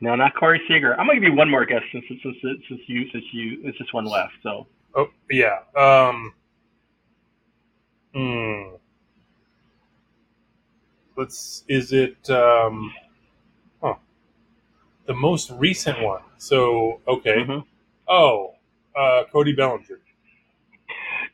No, 0.00 0.14
not 0.14 0.34
Corey 0.34 0.60
Seager. 0.68 0.98
I'm 0.98 1.06
gonna 1.06 1.20
give 1.20 1.30
you 1.30 1.34
one 1.34 1.50
more 1.50 1.64
guess 1.64 1.82
since 1.92 2.04
since 2.08 2.20
since, 2.22 2.62
since 2.68 2.80
you 2.86 3.10
since 3.10 3.24
you 3.32 3.60
it's 3.64 3.78
just 3.78 3.92
one 3.92 4.04
left. 4.04 4.34
So 4.42 4.66
Oh 4.96 5.10
yeah. 5.30 5.58
Um, 5.76 6.32
hmm. 8.14 8.76
Let's. 11.16 11.64
Is 11.68 11.92
it? 11.92 12.28
Um. 12.30 12.92
The 15.06 15.14
most 15.14 15.50
recent 15.52 16.00
one. 16.02 16.22
So 16.38 17.00
okay. 17.06 17.36
Mhm. 17.44 17.64
Oh, 18.08 18.54
uh, 18.96 19.24
Cody 19.32 19.52
Bellinger. 19.52 20.00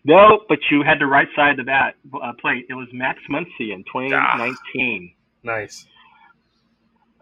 no, 0.04 0.40
but 0.48 0.58
you 0.70 0.82
had 0.82 0.98
the 0.98 1.06
right 1.06 1.28
side 1.36 1.58
of 1.58 1.66
that 1.66 1.94
uh, 2.14 2.32
plate. 2.40 2.66
It 2.68 2.74
was 2.74 2.88
Max 2.92 3.18
Muncy 3.30 3.72
in 3.72 3.84
2019. 3.84 5.12
Nice. 5.42 5.86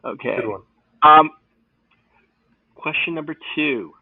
Okay. 0.05 0.37
Good 0.37 0.49
one. 0.49 0.63
Um, 1.03 1.31
question 2.75 3.15
number 3.15 3.35
two. 3.55 3.93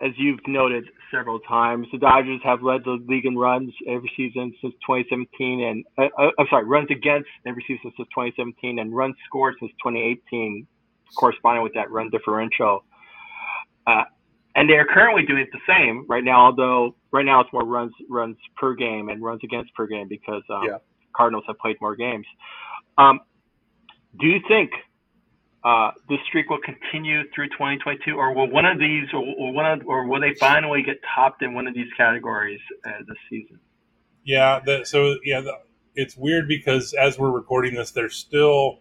As 0.00 0.10
you've 0.16 0.40
noted 0.48 0.84
several 1.12 1.38
times, 1.40 1.86
the 1.92 1.98
Dodgers 1.98 2.40
have 2.42 2.60
led 2.62 2.82
the 2.84 2.98
league 3.06 3.24
in 3.24 3.36
runs 3.38 3.72
every 3.88 4.10
season 4.16 4.52
since 4.60 4.74
2017, 4.84 5.62
and 5.62 5.84
uh, 5.96 6.08
uh, 6.20 6.30
I'm 6.40 6.46
sorry, 6.50 6.64
runs 6.64 6.88
against 6.90 7.28
every 7.46 7.62
season 7.68 7.92
since 7.96 8.08
2017, 8.08 8.80
and 8.80 8.92
runs 8.96 9.14
scored 9.26 9.54
since 9.60 9.70
2018, 9.84 10.66
corresponding 11.16 11.62
with 11.62 11.74
that 11.74 11.90
run 11.90 12.10
differential. 12.10 12.84
Uh, 13.86 14.04
and 14.54 14.68
they 14.68 14.74
are 14.74 14.84
currently 14.84 15.24
doing 15.24 15.46
the 15.52 15.58
same 15.66 16.06
right 16.08 16.22
now, 16.22 16.46
although 16.46 16.94
right 17.10 17.24
now 17.24 17.40
it's 17.40 17.52
more 17.52 17.64
runs 17.64 17.92
runs 18.08 18.36
per 18.56 18.74
game 18.74 19.08
and 19.08 19.22
runs 19.22 19.40
against 19.44 19.74
per 19.74 19.86
game 19.86 20.08
because 20.08 20.42
um, 20.50 20.64
Yeah. 20.64 20.78
Cardinals 21.16 21.44
have 21.46 21.58
played 21.58 21.76
more 21.80 21.96
games. 21.96 22.26
Um, 22.98 23.20
do 24.20 24.26
you 24.26 24.40
think 24.48 24.70
uh, 25.64 25.92
this 26.08 26.18
streak 26.26 26.50
will 26.50 26.60
continue 26.60 27.22
through 27.34 27.48
2022, 27.50 28.12
or 28.12 28.34
will 28.34 28.50
one 28.50 28.66
of 28.66 28.78
these, 28.78 29.04
or, 29.12 29.24
or 29.38 29.52
one 29.52 29.66
of, 29.66 29.86
or 29.86 30.06
will 30.06 30.20
they 30.20 30.34
finally 30.34 30.82
get 30.82 30.96
topped 31.14 31.42
in 31.42 31.54
one 31.54 31.66
of 31.66 31.74
these 31.74 31.86
categories 31.96 32.60
uh, 32.84 32.90
this 33.06 33.16
season? 33.30 33.58
Yeah. 34.24 34.60
The, 34.64 34.84
so 34.84 35.16
yeah, 35.24 35.40
the, 35.40 35.52
it's 35.94 36.16
weird 36.16 36.48
because 36.48 36.94
as 36.94 37.18
we're 37.18 37.30
recording 37.30 37.74
this, 37.74 37.90
they're 37.90 38.10
still 38.10 38.80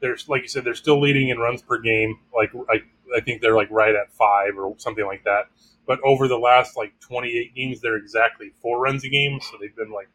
there's 0.00 0.28
like 0.28 0.42
you 0.42 0.48
said, 0.48 0.64
they're 0.64 0.74
still 0.74 1.00
leading 1.00 1.28
in 1.28 1.38
runs 1.38 1.62
per 1.62 1.78
game. 1.78 2.18
Like 2.34 2.52
I, 2.70 2.82
I 3.16 3.20
think 3.20 3.42
they're 3.42 3.56
like 3.56 3.70
right 3.70 3.94
at 3.94 4.12
five 4.12 4.56
or 4.56 4.74
something 4.78 5.06
like 5.06 5.24
that. 5.24 5.46
But 5.86 6.00
over 6.04 6.28
the 6.28 6.38
last 6.38 6.76
like 6.76 6.92
28 7.00 7.54
games, 7.54 7.80
they're 7.80 7.96
exactly 7.96 8.52
four 8.60 8.80
runs 8.80 9.04
a 9.04 9.08
game. 9.08 9.40
So 9.40 9.56
they've 9.60 9.74
been 9.74 9.90
like 9.90 10.08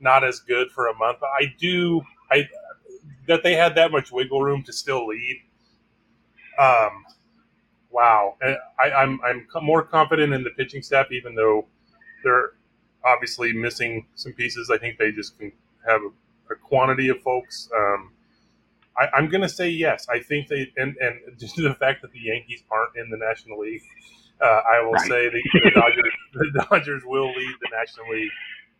not 0.00 0.24
as 0.24 0.40
good 0.40 0.70
for 0.70 0.88
a 0.88 0.94
month. 0.94 1.18
But 1.20 1.30
I 1.38 1.54
do 1.58 2.02
I 2.30 2.48
that 3.26 3.42
they 3.42 3.54
had 3.54 3.74
that 3.76 3.92
much 3.92 4.10
wiggle 4.10 4.42
room 4.42 4.62
to 4.64 4.72
still 4.72 5.06
lead. 5.06 5.42
Um, 6.58 7.04
wow. 7.90 8.36
I, 8.80 8.90
I'm 8.90 9.20
I'm 9.24 9.46
more 9.62 9.82
confident 9.82 10.32
in 10.32 10.42
the 10.42 10.50
pitching 10.50 10.82
staff, 10.82 11.12
even 11.12 11.34
though 11.34 11.66
they're 12.24 12.52
obviously 13.04 13.52
missing 13.52 14.06
some 14.14 14.32
pieces. 14.32 14.70
I 14.70 14.78
think 14.78 14.98
they 14.98 15.12
just 15.12 15.38
can 15.38 15.52
have 15.86 16.00
a, 16.02 16.52
a 16.52 16.56
quantity 16.56 17.08
of 17.08 17.20
folks. 17.22 17.68
Um, 17.76 18.12
I, 18.98 19.08
I'm 19.16 19.28
going 19.28 19.42
to 19.42 19.48
say 19.48 19.68
yes. 19.68 20.06
I 20.08 20.20
think 20.20 20.48
they 20.48 20.72
and 20.76 20.96
and 21.00 21.38
to 21.38 21.62
the 21.62 21.74
fact 21.74 22.02
that 22.02 22.12
the 22.12 22.20
Yankees 22.20 22.62
aren't 22.70 22.96
in 22.96 23.10
the 23.10 23.16
National 23.16 23.60
League, 23.60 23.82
uh, 24.40 24.44
I 24.44 24.80
will 24.82 24.92
Right. 24.92 25.08
say 25.08 25.28
the, 25.28 25.42
the 25.64 25.70
Dodgers 25.74 26.12
the 26.34 26.66
Dodgers 26.70 27.02
will 27.06 27.28
lead 27.32 27.54
the 27.60 27.68
National 27.76 28.08
League 28.10 28.30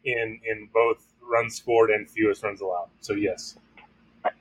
in 0.04 0.40
in 0.44 0.68
both 0.72 1.04
runs 1.22 1.56
scored 1.56 1.90
and 1.90 2.08
fewest 2.10 2.42
runs 2.42 2.60
allowed. 2.60 2.88
So 3.00 3.14
yes. 3.14 3.56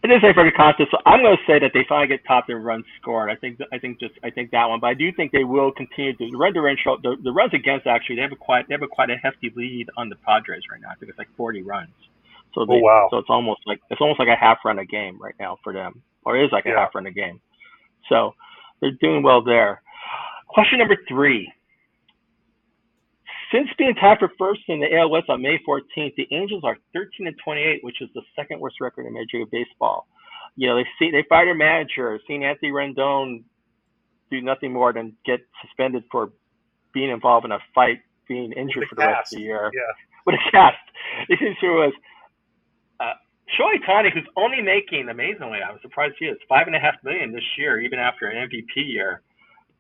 It 0.04 0.10
is 0.10 0.22
a 0.24 0.34
very 0.34 0.52
contest, 0.52 0.90
so 0.92 0.98
I'm 1.06 1.22
going 1.22 1.38
to 1.38 1.44
say 1.46 1.60
that 1.60 1.72
they 1.74 1.86
finally 1.88 2.08
get 2.08 2.26
topped 2.26 2.50
in 2.50 2.58
runs 2.58 2.84
scored. 3.00 3.30
I 3.30 3.36
think, 3.36 3.60
I 3.72 3.78
think 3.78 4.00
just, 4.00 4.16
I 4.24 4.32
think 4.32 4.52
that 4.52 4.66
one, 4.66 4.80
but 4.80 4.88
I 4.88 4.96
do 4.96 5.12
think 5.14 5.32
they 5.32 5.44
will 5.44 5.72
continue 5.72 6.14
to 6.14 6.32
the 6.32 6.36
run 6.36 6.52
differential. 6.52 6.98
The, 7.02 7.16
the 7.24 7.32
runs 7.32 7.54
against 7.54 7.86
actually, 7.86 8.16
they 8.18 8.24
have 8.24 8.32
a 8.32 8.36
quite, 8.36 8.68
they 8.68 8.74
have 8.74 8.82
a 8.82 8.88
quite 8.88 9.12
a 9.12 9.16
hefty 9.18 9.54
lead 9.56 9.88
on 9.96 10.10
the 10.10 10.16
Padres 10.16 10.64
right 10.72 10.82
now. 10.82 10.90
I 10.90 10.96
think 10.96 11.10
it's 11.12 11.20
like 11.20 11.30
40 11.38 11.62
runs. 11.62 11.94
So 12.54 12.66
they, 12.66 12.76
Oh, 12.76 12.80
wow. 12.80 13.08
so 13.12 13.18
it's 13.18 13.30
almost 13.30 13.62
like 13.68 13.80
it's 13.90 14.02
almost 14.02 14.20
like 14.20 14.30
a 14.30 14.36
half 14.36 14.60
run 14.66 14.80
a 14.80 14.86
game 14.86 15.18
right 15.22 15.36
now 15.40 15.58
for 15.64 15.74
them, 15.74 16.02
or 16.26 16.38
it 16.38 16.46
is 16.46 16.52
like 16.52 16.66
a 16.66 16.70
Yeah. 16.70 16.80
half 16.80 16.96
run 16.96 17.06
a 17.06 17.12
game. 17.12 17.40
So 18.10 18.34
they're 18.82 18.92
doing 19.02 19.22
well 19.24 19.42
there. 19.42 19.82
Question 20.48 20.80
number 20.80 20.98
three. 21.08 21.52
Since 23.52 23.70
being 23.78 23.96
tied 23.96 24.20
for 24.20 24.30
first 24.38 24.62
in 24.68 24.80
the 24.80 24.94
AL 24.96 25.10
West 25.10 25.30
on 25.30 25.42
May 25.42 25.58
14th, 25.68 26.16
the 26.16 26.28
Angels 26.32 26.64
are 26.66 26.78
13 26.94 27.28
and 27.28 27.36
28, 27.44 27.84
which 27.84 28.02
is 28.02 28.10
the 28.14 28.22
second 28.36 28.60
worst 28.60 28.82
record 28.82 29.06
in 29.06 29.14
Major 29.14 29.40
League 29.40 29.52
Baseball. 29.52 30.08
You 30.58 30.68
know, 30.68 30.76
they 30.76 30.86
see 31.00 31.12
they 31.12 31.24
fired 31.30 31.48
their 31.48 31.56
manager, 31.56 32.20
seen 32.28 32.44
Anthony 32.44 32.72
Rendon 32.72 33.44
do 34.32 34.42
nothing 34.42 34.74
more 34.74 34.92
than 34.92 35.16
get 35.26 35.40
suspended 35.62 36.04
for 36.12 36.32
being 36.94 37.10
involved 37.10 37.46
in 37.46 37.52
a 37.54 37.60
fight, 37.74 38.00
being 38.28 38.52
injured 38.54 38.88
for 38.90 38.96
the 38.96 39.06
rest 39.06 39.32
of 39.34 39.38
the 39.38 39.44
year 39.44 39.72
Yeah. 39.74 39.82
with 40.26 40.36
a 40.36 40.52
cast. 40.52 40.78
This 41.30 41.40
issue 41.42 41.72
was 41.74 41.94
Shohei 43.56 43.84
Tani, 43.86 44.10
who's 44.14 44.28
only 44.36 44.62
making 44.62 45.08
amazingly, 45.10 45.60
I 45.66 45.72
was 45.72 45.82
surprised 45.82 46.16
he 46.20 46.26
is 46.26 46.38
five 46.50 46.68
and 46.68 46.76
a 46.76 46.80
half 46.80 46.96
million 47.04 47.32
this 47.32 47.44
year, 47.58 47.80
even 47.80 47.98
after 47.98 48.28
an 48.28 48.50
MVP 48.50 48.76
year, 48.76 49.22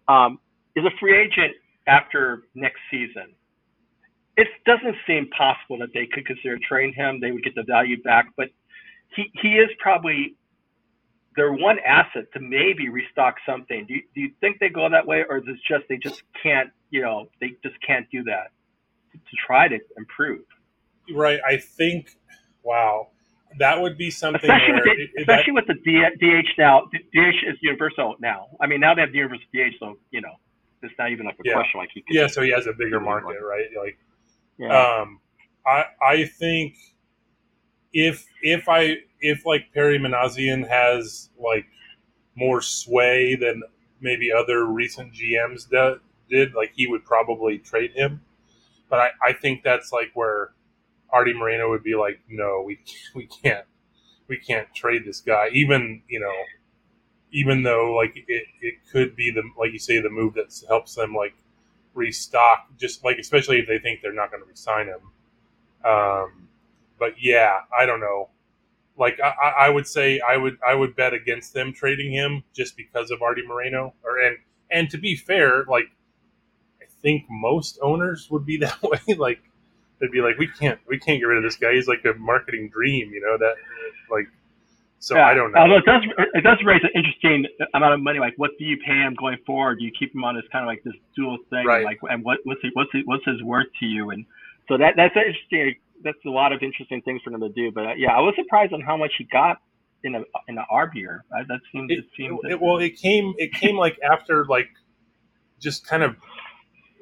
um, 0.07 0.39
is 0.75 0.85
a 0.85 0.91
free 0.99 1.17
agent 1.17 1.53
after 1.87 2.43
next 2.55 2.79
season. 2.89 3.33
It 4.37 4.47
doesn't 4.65 4.95
seem 5.05 5.27
possible 5.35 5.77
that 5.79 5.89
they 5.93 6.05
could 6.05 6.25
consider 6.25 6.57
trading 6.67 6.93
him. 6.93 7.19
They 7.19 7.31
would 7.31 7.43
get 7.43 7.55
the 7.55 7.63
value 7.63 8.01
back, 8.03 8.27
but 8.37 8.49
he 9.15 9.31
he 9.41 9.55
is 9.55 9.69
probably 9.79 10.35
their 11.35 11.53
one 11.53 11.77
asset 11.79 12.25
to 12.33 12.39
maybe 12.39 12.89
restock 12.89 13.35
something. 13.45 13.85
Do 13.87 13.93
you, 13.95 14.01
do 14.13 14.21
you 14.21 14.31
think 14.41 14.59
they 14.59 14.69
go 14.69 14.89
that 14.89 15.05
way, 15.05 15.23
or 15.27 15.37
is 15.37 15.43
it 15.47 15.57
just 15.67 15.85
they 15.87 15.97
just 15.97 16.23
can't, 16.41 16.69
you 16.89 17.01
know, 17.01 17.29
they 17.39 17.53
just 17.63 17.75
can't 17.85 18.07
do 18.11 18.23
that 18.23 18.51
to, 19.11 19.17
to 19.17 19.37
try 19.45 19.67
to 19.67 19.77
improve? 19.97 20.43
Right. 21.13 21.39
I 21.47 21.57
think. 21.57 22.09
Wow. 22.63 23.09
That 23.59 23.81
would 23.81 23.97
be 23.97 24.11
something. 24.11 24.41
Especially 24.49 24.73
where 24.73 24.83
with, 24.85 24.97
the, 25.15 25.21
especially 25.21 25.53
with 25.53 25.67
the 25.67 25.73
DH 26.19 26.49
now. 26.57 26.85
DH 26.93 27.47
is 27.47 27.57
universal 27.61 28.15
now. 28.19 28.47
I 28.61 28.67
mean, 28.67 28.79
now 28.79 28.93
they 28.93 29.01
have 29.01 29.11
the 29.11 29.17
universal 29.17 29.45
DH, 29.53 29.75
so 29.79 29.97
you 30.11 30.21
know, 30.21 30.33
it's 30.83 30.93
not 30.99 31.11
even 31.11 31.25
like 31.25 31.35
a 31.35 31.41
Yeah. 31.43 31.53
question. 31.53 31.79
Like 31.79 31.89
he 31.93 32.01
could, 32.01 32.15
yeah. 32.15 32.27
So 32.27 32.41
he 32.41 32.51
has 32.51 32.67
a 32.67 32.73
bigger 32.73 32.99
market, 32.99 33.37
right? 33.41 33.67
Like. 33.77 33.97
yeah. 34.57 34.99
Um, 35.01 35.19
I 35.65 35.85
I 36.01 36.25
think 36.25 36.75
if 37.93 38.25
if 38.41 38.69
I 38.69 38.97
if 39.19 39.45
like 39.45 39.73
Perry 39.73 39.99
Minasian 39.99 40.67
has 40.67 41.29
like 41.37 41.65
more 42.35 42.61
sway 42.61 43.35
than 43.35 43.63
maybe 43.99 44.31
other 44.31 44.65
recent 44.65 45.11
GMs 45.13 45.67
do, 45.69 45.99
did, 46.29 46.53
like 46.53 46.71
he 46.75 46.87
would 46.87 47.03
probably 47.03 47.57
trade 47.57 47.91
him. 47.93 48.21
But 48.89 48.99
I, 48.99 49.09
I 49.29 49.33
think 49.33 49.63
that's 49.63 49.91
like 49.91 50.11
where 50.13 50.51
Arte 51.11 51.33
Moreno 51.33 51.69
would 51.69 51.83
be 51.83 51.95
like, 51.95 52.19
no, 52.29 52.63
we 52.65 52.79
we 53.15 53.27
can't 53.27 53.65
we 54.27 54.37
can't 54.37 54.67
trade 54.75 55.03
this 55.05 55.21
guy, 55.21 55.49
even 55.53 56.01
you 56.07 56.19
know, 56.19 56.33
even 57.31 57.63
though 57.63 57.93
like 57.93 58.13
it, 58.15 58.45
it 58.61 58.75
could 58.91 59.15
be 59.15 59.31
the 59.31 59.43
like 59.57 59.73
you 59.73 59.79
say 59.79 60.01
the 60.01 60.09
move 60.09 60.33
that 60.35 60.53
helps 60.67 60.95
them 60.95 61.13
like 61.13 61.35
restock, 61.93 62.67
just 62.77 63.03
like 63.03 63.17
especially 63.17 63.59
if 63.59 63.67
they 63.67 63.79
think 63.79 64.01
they're 64.01 64.13
not 64.13 64.31
going 64.31 64.43
to 64.43 64.49
resign 64.49 64.87
him. 64.87 65.01
Um, 65.89 66.49
but 66.99 67.13
yeah, 67.19 67.59
I 67.77 67.85
don't 67.85 67.99
know. 67.99 68.29
Like 68.97 69.19
I, 69.21 69.67
I 69.67 69.69
would 69.69 69.87
say, 69.87 70.19
I 70.19 70.37
would 70.37 70.57
I 70.67 70.75
would 70.75 70.95
bet 70.95 71.13
against 71.13 71.53
them 71.53 71.73
trading 71.73 72.11
him 72.11 72.43
just 72.53 72.75
because 72.77 73.11
of 73.11 73.21
Arte 73.21 73.43
Moreno. 73.47 73.93
Or 74.03 74.19
and 74.19 74.37
and 74.71 74.89
to 74.89 74.97
be 74.97 75.15
fair, 75.15 75.65
like 75.69 75.85
I 76.81 76.85
think 77.01 77.25
most 77.29 77.79
owners 77.81 78.29
would 78.31 78.45
be 78.45 78.57
that 78.59 78.81
way. 78.83 79.15
like 79.15 79.46
they'd 79.99 80.11
be 80.11 80.21
like, 80.21 80.37
we 80.37 80.47
can't 80.47 80.79
we 80.87 80.97
can't 80.99 81.19
get 81.19 81.25
rid 81.25 81.37
of 81.37 81.43
this 81.43 81.55
guy. 81.55 81.73
He's 81.73 81.87
like 81.87 82.03
a 82.05 82.13
marketing 82.19 82.69
dream, 82.73 83.11
you 83.11 83.21
know 83.21 83.37
that 83.37 83.55
like. 84.09 84.27
So 84.99 85.15
Yeah. 85.15 85.27
I 85.27 85.35
don't 85.35 85.51
know. 85.51 85.59
Although 85.59 85.77
it 85.77 85.85
does, 85.85 86.01
it 86.33 86.43
does 86.43 86.57
raise 86.65 86.81
an 86.83 86.89
interesting 86.95 87.45
amount 87.75 87.93
of 87.93 88.01
money. 88.01 88.17
Like, 88.17 88.33
what 88.37 88.49
do 88.57 88.65
you 88.65 88.77
pay 88.77 88.93
him 88.95 89.13
going 89.13 89.37
forward? 89.45 89.77
Do 89.77 89.85
you 89.85 89.91
keep 89.97 90.13
him 90.15 90.23
on 90.23 90.35
as 90.37 90.43
kind 90.51 90.63
of 90.63 90.67
like 90.67 90.83
this 90.83 90.95
dual 91.15 91.37
thing? 91.51 91.67
Right. 91.67 91.85
Like, 91.85 91.99
and 92.09 92.23
what, 92.23 92.39
what's 92.45 92.61
he, 92.63 92.71
what's 92.73 92.89
he, 92.91 93.03
what's 93.05 93.23
his 93.23 93.43
worth 93.43 93.67
to 93.79 93.85
you? 93.85 94.09
And 94.09 94.25
so 94.67 94.75
that 94.79 94.95
that's 94.97 95.15
interesting. 95.15 95.75
That's 96.03 96.17
a 96.25 96.29
lot 96.31 96.51
of 96.51 96.63
interesting 96.63 97.03
things 97.03 97.21
for 97.23 97.31
him 97.31 97.41
to 97.41 97.49
do. 97.49 97.71
But 97.71 97.85
uh, 97.85 97.93
yeah, 97.95 98.11
I 98.17 98.21
was 98.21 98.33
surprised 98.35 98.73
on 98.73 98.81
how 98.81 98.97
much 98.97 99.11
he 99.19 99.25
got 99.25 99.57
in 100.03 100.15
a 100.15 100.23
in 100.47 100.57
an 100.57 100.65
arb 100.73 100.95
year. 100.95 101.23
That 101.47 101.59
seems 101.71 101.91
it, 101.91 101.99
it, 101.99 102.05
seems 102.17 102.39
it- 102.45 102.59
well 102.59 102.77
it 102.79 102.97
came 102.97 103.35
it 103.37 103.53
came 103.53 103.77
like 103.77 103.99
after 104.01 104.45
like 104.47 104.69
just 105.59 105.85
kind 105.85 106.01
of 106.01 106.15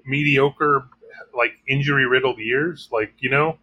mediocre 0.06 0.90
like 1.36 1.52
injury 1.68 2.06
riddled 2.06 2.40
years 2.40 2.90
like 2.92 3.14
you 3.20 3.30
know 3.30 3.58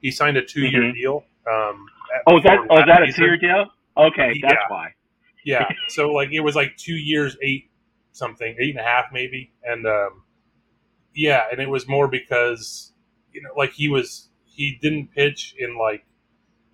he 0.00 0.10
signed 0.10 0.36
a 0.36 0.44
two 0.44 0.62
year 0.66 0.82
Mhm. 0.82 0.94
deal 0.94 1.24
um 1.50 1.86
oh, 2.26 2.36
is 2.38 2.42
that 2.44 2.58
oh, 2.70 2.78
is 2.78 2.84
that 2.86 3.02
a 3.02 3.12
two 3.12 3.24
year 3.24 3.36
deal? 3.36 3.66
Okay, 3.96 4.32
that's 4.42 4.54
Yeah. 4.54 4.68
why. 4.68 4.94
yeah 5.44 5.68
so 5.88 6.10
like 6.12 6.30
it 6.32 6.40
was 6.40 6.54
like 6.56 6.76
two 6.76 6.94
years 6.94 7.36
eight 7.42 7.70
something 8.12 8.54
eight 8.58 8.70
and 8.70 8.80
a 8.80 8.82
half 8.82 9.06
maybe 9.12 9.52
and 9.64 9.86
um 9.86 10.22
yeah 11.14 11.44
and 11.50 11.60
it 11.60 11.68
was 11.68 11.86
more 11.88 12.08
because 12.08 12.92
you 13.32 13.42
know 13.42 13.50
like 13.56 13.72
he 13.72 13.88
was 13.88 14.28
he 14.44 14.78
didn't 14.82 15.08
pitch 15.14 15.54
in 15.58 15.78
like 15.78 16.04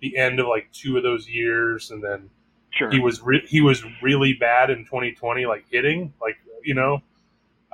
the 0.01 0.17
end 0.17 0.39
of 0.39 0.47
like 0.47 0.69
two 0.71 0.97
of 0.97 1.03
those 1.03 1.27
years 1.27 1.91
and 1.91 2.03
then 2.03 2.29
Sure. 2.71 2.91
he 2.91 2.99
was 2.99 3.21
re- 3.23 3.45
he 3.47 3.61
was 3.61 3.83
really 4.01 4.33
bad 4.33 4.69
in 4.69 4.85
2020 4.85 5.45
like 5.47 5.65
hitting 5.71 6.13
like 6.21 6.35
you 6.63 6.75
know 6.75 7.01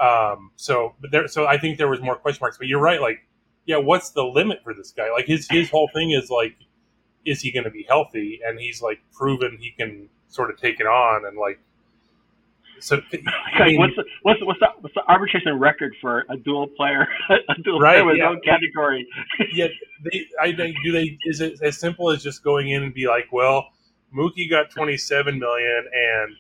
um 0.02 0.52
so 0.58 0.96
but 1.02 1.12
there 1.12 1.28
so 1.28 1.46
i 1.48 1.58
think 1.58 1.78
there 1.78 1.90
was 1.90 2.02
more 2.02 2.18
question 2.18 2.40
marks 2.42 2.58
but 2.58 2.68
you're 2.68 2.82
right 2.82 3.02
like 3.02 3.20
yeah 3.66 3.77
what's 3.77 4.12
the 4.12 4.24
limit 4.24 4.60
for 4.64 4.74
this 4.74 4.92
guy 4.92 5.12
like 5.12 5.25
his 5.25 5.48
his 5.50 5.70
whole 5.70 5.90
thing 5.94 6.12
is 6.12 6.29
like 6.29 6.55
is 7.25 7.42
he 7.42 7.51
going 7.51 7.64
to 7.66 7.72
be 7.72 7.86
healthy 7.88 8.40
and 8.46 8.60
he's 8.60 8.81
like 8.81 9.00
proven 9.14 9.58
he 9.60 9.72
can 9.72 10.10
sort 10.29 10.50
of 10.51 10.58
take 10.58 10.79
it 10.79 10.88
on 10.88 11.25
and 11.25 11.38
like 11.38 11.60
so 12.79 13.01
I 13.60 13.60
Like, 13.60 13.68
mean, 13.68 13.79
what's 13.79 13.96
the, 13.96 14.05
what's 14.24 14.40
the, 14.40 14.46
what's 14.46 14.60
the, 14.60 14.68
what's 14.81 14.96
the 14.96 15.03
arbitration 15.08 15.60
record 15.60 15.96
for 16.01 16.25
a 16.29 16.38
dual 16.38 16.68
player 16.77 17.08
a 17.50 17.55
dual 17.64 17.81
Right, 17.81 17.92
player 17.92 18.05
with 18.05 18.18
yeah. 18.18 18.24
no 18.24 18.38
category? 18.46 19.08
yeah, 19.51 19.68
they, 20.03 20.25
I 20.42 20.53
think 20.55 20.77
do 20.84 20.92
they 20.92 21.18
is 21.25 21.42
it 21.42 21.62
as 21.62 21.77
simple 21.79 22.12
as 22.12 22.24
just 22.24 22.44
going 22.44 22.70
in 22.70 22.84
and 22.84 22.94
be 22.94 23.08
like, 23.08 23.27
well, 23.31 23.68
Mookie 24.16 24.50
got 24.50 24.70
twenty 24.72 24.98
seven 24.98 25.40
million 25.40 25.86
and 25.94 26.36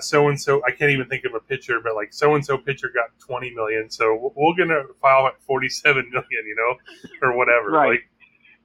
so 0.00 0.28
and 0.28 0.40
so 0.40 0.62
I 0.66 0.72
can't 0.72 0.90
even 0.90 1.08
think 1.08 1.24
of 1.24 1.34
a 1.34 1.40
pitcher, 1.40 1.80
but 1.82 1.94
like 1.94 2.12
so 2.12 2.34
and 2.34 2.44
so 2.44 2.58
pitcher 2.58 2.90
got 2.94 3.10
twenty 3.18 3.54
million, 3.54 3.90
so 3.90 4.32
we're 4.36 4.56
gonna 4.56 4.82
file 5.00 5.26
at 5.26 5.40
forty 5.42 5.68
seven 5.68 6.08
million, 6.12 6.46
you 6.46 6.56
know, 6.56 7.28
or 7.28 7.36
whatever. 7.36 7.70
Right. 7.70 7.90
Like, 7.90 8.10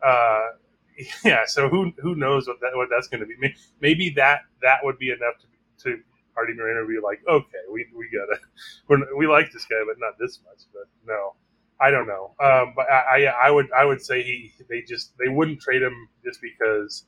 uh, 0.04 0.48
yeah. 1.24 1.44
So 1.46 1.70
who 1.70 1.92
who 2.00 2.16
knows 2.16 2.48
what 2.48 2.60
that 2.62 2.72
what 2.76 2.90
that's 2.90 3.08
going 3.08 3.22
to 3.22 3.28
be? 3.28 3.56
Maybe 3.80 4.10
that 4.12 4.42
that 4.62 4.80
would 4.84 4.98
be 4.98 5.10
enough 5.10 5.36
to 5.40 5.84
to 5.84 6.02
Arte 6.36 6.54
Moreno 6.56 6.88
be 6.88 7.00
like, 7.04 7.22
okay, 7.28 7.64
we 7.72 7.86
we 7.96 8.10
gotta 8.12 8.42
we're, 8.88 9.16
we 9.16 9.28
like 9.28 9.52
this 9.52 9.66
guy, 9.66 9.84
but 9.88 10.00
not 10.00 10.18
this 10.20 10.40
much. 10.46 10.64
But 10.74 10.88
no. 11.06 11.36
I 11.82 11.90
don't 11.90 12.08
know, 12.08 12.34
um, 12.40 12.74
but 12.78 12.90
I, 12.90 13.26
I 13.26 13.48
I 13.48 13.52
would 13.52 13.68
I 13.74 13.84
would 13.84 14.02
say 14.02 14.24
he 14.24 14.54
they 14.70 14.84
just 14.84 15.18
they 15.18 15.28
wouldn't 15.28 15.60
trade 15.60 15.82
him 15.82 16.08
just 16.24 16.40
because 16.40 17.08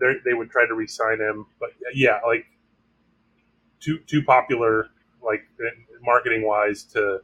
they 0.00 0.14
they 0.24 0.32
would 0.34 0.50
try 0.50 0.66
to 0.66 0.74
re-sign 0.74 1.18
him. 1.20 1.44
But 1.60 1.70
yeah, 1.92 2.20
like 2.26 2.46
too 3.80 3.98
too 4.06 4.22
popular, 4.22 4.88
like 5.24 5.42
marketing 6.02 6.46
wise, 6.46 6.84
to 6.84 7.20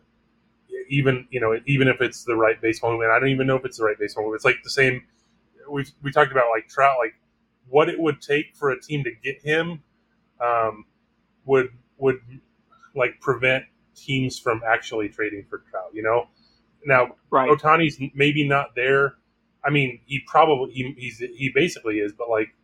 even 0.89 1.27
you 1.31 1.41
know 1.41 1.59
even 1.67 1.89
if 1.89 2.01
it's 2.01 2.25
the 2.25 2.37
right 2.37 2.61
baseball 2.61 2.93
move, 2.93 3.03
and 3.03 3.13
I 3.13 3.19
don't 3.19 3.29
even 3.31 3.47
know 3.47 3.57
if 3.57 3.65
it's 3.65 3.79
the 3.79 3.85
right 3.85 3.99
baseball 3.99 4.25
move. 4.25 4.35
It's 4.35 4.45
like 4.45 4.63
the 4.65 4.71
same 4.71 5.03
we 5.71 5.87
we 6.03 6.13
talked 6.13 6.33
about 6.33 6.47
like 6.55 6.69
Trout, 6.69 6.97
like 6.99 7.15
what 7.69 7.89
it 7.89 7.99
would 7.99 8.21
take 8.21 8.55
for 8.57 8.71
a 8.71 8.81
team 8.81 9.05
to 9.05 9.11
get 9.23 9.43
him 9.43 9.83
um, 10.41 10.87
would 11.47 11.69
would 11.99 12.21
like 12.95 13.21
prevent 13.21 13.65
teams 13.97 14.39
from 14.39 14.63
actually 14.67 15.09
trading 15.09 15.45
for 15.49 15.63
Trout. 15.71 15.91
You 15.93 16.03
know, 16.03 16.29
now 16.87 17.17
Right. 17.31 17.51
Ohtani's 17.51 18.01
maybe 18.15 18.47
not 18.49 18.75
there. 18.77 19.17
I 19.65 19.71
mean, 19.71 20.01
he 20.07 20.21
probably 20.27 20.73
he, 20.73 20.95
he's 20.99 21.19
he 21.19 21.51
basically 21.55 21.99
is, 21.99 22.13
but 22.13 22.31
like 22.31 22.55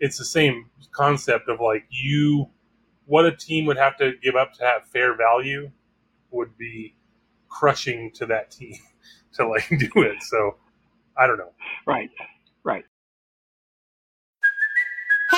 it's 0.00 0.18
the 0.18 0.24
same 0.24 0.70
concept 0.92 1.48
of 1.48 1.60
like 1.60 1.84
you 1.90 2.48
what 3.06 3.24
a 3.24 3.34
team 3.34 3.66
would 3.66 3.78
have 3.78 3.96
to 3.98 4.12
give 4.22 4.36
up 4.36 4.52
to 4.54 4.64
have 4.64 4.86
fair 4.88 5.16
value 5.16 5.70
would 6.30 6.56
be 6.58 6.94
crushing 7.48 8.10
to 8.12 8.26
that 8.26 8.50
team 8.50 8.74
to 9.34 9.48
like 9.48 9.68
do 9.68 10.02
it. 10.02 10.22
So 10.22 10.56
I 11.16 11.26
don't 11.26 11.38
know. 11.38 11.52
Right. 11.86 12.10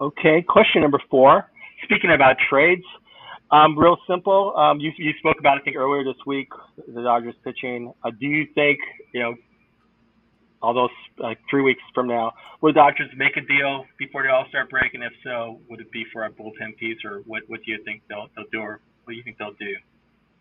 Okay, 0.00 0.42
question 0.42 0.82
number 0.82 1.00
four. 1.10 1.50
Speaking 1.84 2.12
about 2.12 2.36
trades, 2.50 2.84
um, 3.50 3.78
real 3.78 3.96
simple. 4.08 4.54
Um, 4.56 4.78
you, 4.78 4.92
you 4.98 5.12
spoke 5.18 5.36
about, 5.38 5.58
I 5.58 5.60
think, 5.62 5.76
earlier 5.76 6.04
this 6.04 6.20
week, 6.26 6.48
the 6.86 7.02
Dodgers 7.02 7.34
pitching. 7.44 7.94
Uh, 8.04 8.10
do 8.10 8.26
you 8.26 8.46
think, 8.54 8.78
you 9.14 9.22
know, 9.22 9.34
although 10.60 10.88
uh, 11.24 11.34
three 11.48 11.62
weeks 11.62 11.80
from 11.94 12.08
now, 12.08 12.32
will 12.60 12.72
the 12.72 12.74
Dodgers 12.74 13.08
make 13.16 13.38
a 13.38 13.40
deal 13.40 13.86
before 13.98 14.24
the 14.24 14.30
All 14.30 14.44
Star 14.50 14.66
break? 14.66 14.92
And 14.92 15.02
if 15.02 15.12
so, 15.24 15.60
would 15.70 15.80
it 15.80 15.90
be 15.92 16.04
for 16.12 16.24
a 16.24 16.30
bullpen 16.30 16.76
piece, 16.78 16.98
or 17.02 17.20
what, 17.20 17.44
what 17.46 17.60
do 17.64 17.72
you 17.72 17.82
think 17.84 18.02
they'll, 18.08 18.26
they'll 18.36 18.44
do, 18.52 18.60
or 18.60 18.80
what 19.04 19.12
do 19.12 19.16
you 19.16 19.22
think 19.22 19.38
they'll 19.38 19.52
do? 19.52 19.76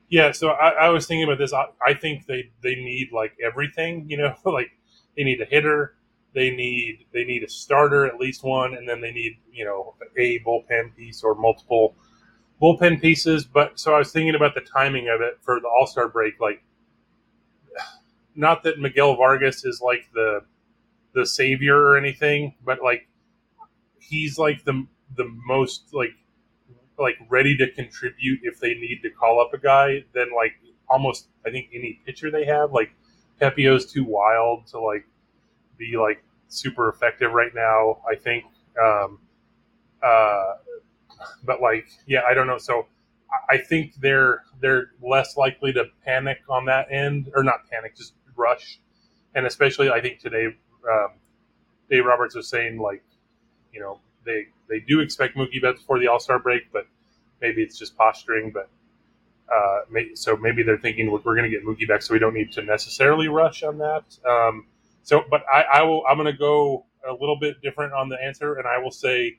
Yeah, 0.09 0.33
so 0.33 0.49
I, 0.49 0.87
I 0.87 0.89
was 0.89 1.07
thinking 1.07 1.23
about 1.23 1.37
this. 1.37 1.53
I, 1.53 1.67
I 1.85 1.93
think 1.93 2.25
they, 2.25 2.51
they 2.61 2.75
need 2.75 3.09
like 3.13 3.33
everything, 3.43 4.09
you 4.09 4.17
know, 4.17 4.35
like 4.45 4.71
they 5.15 5.23
need 5.23 5.39
a 5.39 5.45
hitter, 5.45 5.95
they 6.35 6.51
need 6.51 7.05
they 7.13 7.23
need 7.23 7.43
a 7.43 7.49
starter, 7.49 8.05
at 8.05 8.19
least 8.19 8.43
one, 8.43 8.75
and 8.75 8.87
then 8.87 9.01
they 9.01 9.11
need 9.11 9.37
you 9.51 9.65
know 9.65 9.95
a 10.17 10.39
bullpen 10.45 10.95
piece 10.95 11.23
or 11.23 11.33
multiple 11.33 11.95
bullpen 12.61 13.01
pieces. 13.01 13.45
But 13.45 13.79
so 13.79 13.95
I 13.95 13.99
was 13.99 14.11
thinking 14.11 14.35
about 14.35 14.53
the 14.53 14.61
timing 14.61 15.09
of 15.09 15.21
it 15.21 15.39
for 15.41 15.59
the 15.59 15.67
All 15.67 15.87
Star 15.87 16.09
break. 16.09 16.39
Like, 16.39 16.61
not 18.35 18.63
that 18.63 18.79
Miguel 18.79 19.15
Vargas 19.15 19.65
is 19.65 19.81
like 19.81 20.09
the 20.13 20.41
the 21.13 21.25
savior 21.25 21.77
or 21.77 21.97
anything, 21.97 22.53
but 22.63 22.83
like 22.83 23.07
he's 23.99 24.37
like 24.37 24.63
the 24.65 24.85
the 25.15 25.25
most 25.47 25.93
like 25.93 26.15
like 26.99 27.15
ready 27.29 27.55
to 27.57 27.71
contribute 27.71 28.39
if 28.43 28.59
they 28.59 28.73
need 28.75 29.01
to 29.03 29.09
call 29.09 29.41
up 29.41 29.53
a 29.53 29.57
guy 29.57 30.03
than 30.13 30.27
like 30.35 30.53
almost 30.89 31.29
I 31.45 31.51
think 31.51 31.69
any 31.73 32.01
pitcher 32.05 32.29
they 32.29 32.45
have. 32.45 32.73
Like 32.73 32.91
Pepiot's 33.39 33.91
too 33.91 34.05
wild 34.05 34.67
to 34.67 34.79
like 34.79 35.05
be 35.77 35.97
like 35.97 36.23
super 36.47 36.89
effective 36.89 37.31
right 37.31 37.51
now. 37.55 38.01
I 38.09 38.15
think, 38.15 38.45
um, 38.81 39.19
uh, 40.03 40.53
but 41.43 41.61
like 41.61 41.87
yeah, 42.07 42.21
I 42.27 42.33
don't 42.33 42.47
know. 42.47 42.57
So 42.57 42.87
I- 43.49 43.57
think 43.57 43.95
they're 43.95 44.43
they're 44.61 44.91
less 45.01 45.37
likely 45.37 45.73
to 45.73 45.85
panic 46.05 46.39
on 46.49 46.65
that 46.65 46.91
end 46.91 47.31
or 47.35 47.43
not 47.43 47.69
panic, 47.69 47.95
just 47.95 48.13
rush. 48.35 48.79
And 49.35 49.45
especially 49.45 49.89
I 49.89 50.01
think 50.01 50.19
today, 50.19 50.47
um, 50.89 51.09
Dave 51.89 52.05
Roberts 52.05 52.35
was 52.35 52.47
saying 52.49 52.79
like, 52.79 53.03
you 53.73 53.79
know, 53.81 53.99
they 54.25 54.45
they 54.69 54.79
do 54.79 54.99
expect 55.01 55.35
Mookie 55.35 55.61
Betts 55.61 55.79
before 55.81 55.99
the 55.99 56.07
All 56.07 56.19
Star 56.19 56.39
break, 56.39 56.71
but 56.71 56.87
maybe 57.41 57.61
it's 57.63 57.77
just 57.77 57.97
posturing. 57.97 58.51
But 58.51 58.69
uh, 59.53 59.81
may, 59.91 60.15
so 60.15 60.35
maybe 60.37 60.63
they're 60.63 60.77
thinking 60.77 61.11
we're 61.11 61.19
going 61.21 61.43
to 61.43 61.49
get 61.49 61.65
Mookie 61.65 61.87
back, 61.87 62.01
so 62.01 62.13
we 62.13 62.19
don't 62.19 62.33
need 62.33 62.51
to 62.53 62.61
necessarily 62.63 63.27
rush 63.27 63.63
on 63.63 63.77
that. 63.79 64.03
Um, 64.27 64.65
so, 65.05 65.23
but 65.29 65.43
I, 65.53 65.61
I 65.61 65.81
will. 65.83 66.03
I'm 66.09 66.17
going 66.17 66.33
to 66.33 66.37
go 66.37 66.87
a 67.07 67.13
little 67.13 67.37
bit 67.39 67.61
different 67.61 67.93
on 67.93 68.09
the 68.09 68.17
answer, 68.21 68.55
and 68.55 68.67
I 68.67 68.79
will 68.79 68.91
say 68.91 69.37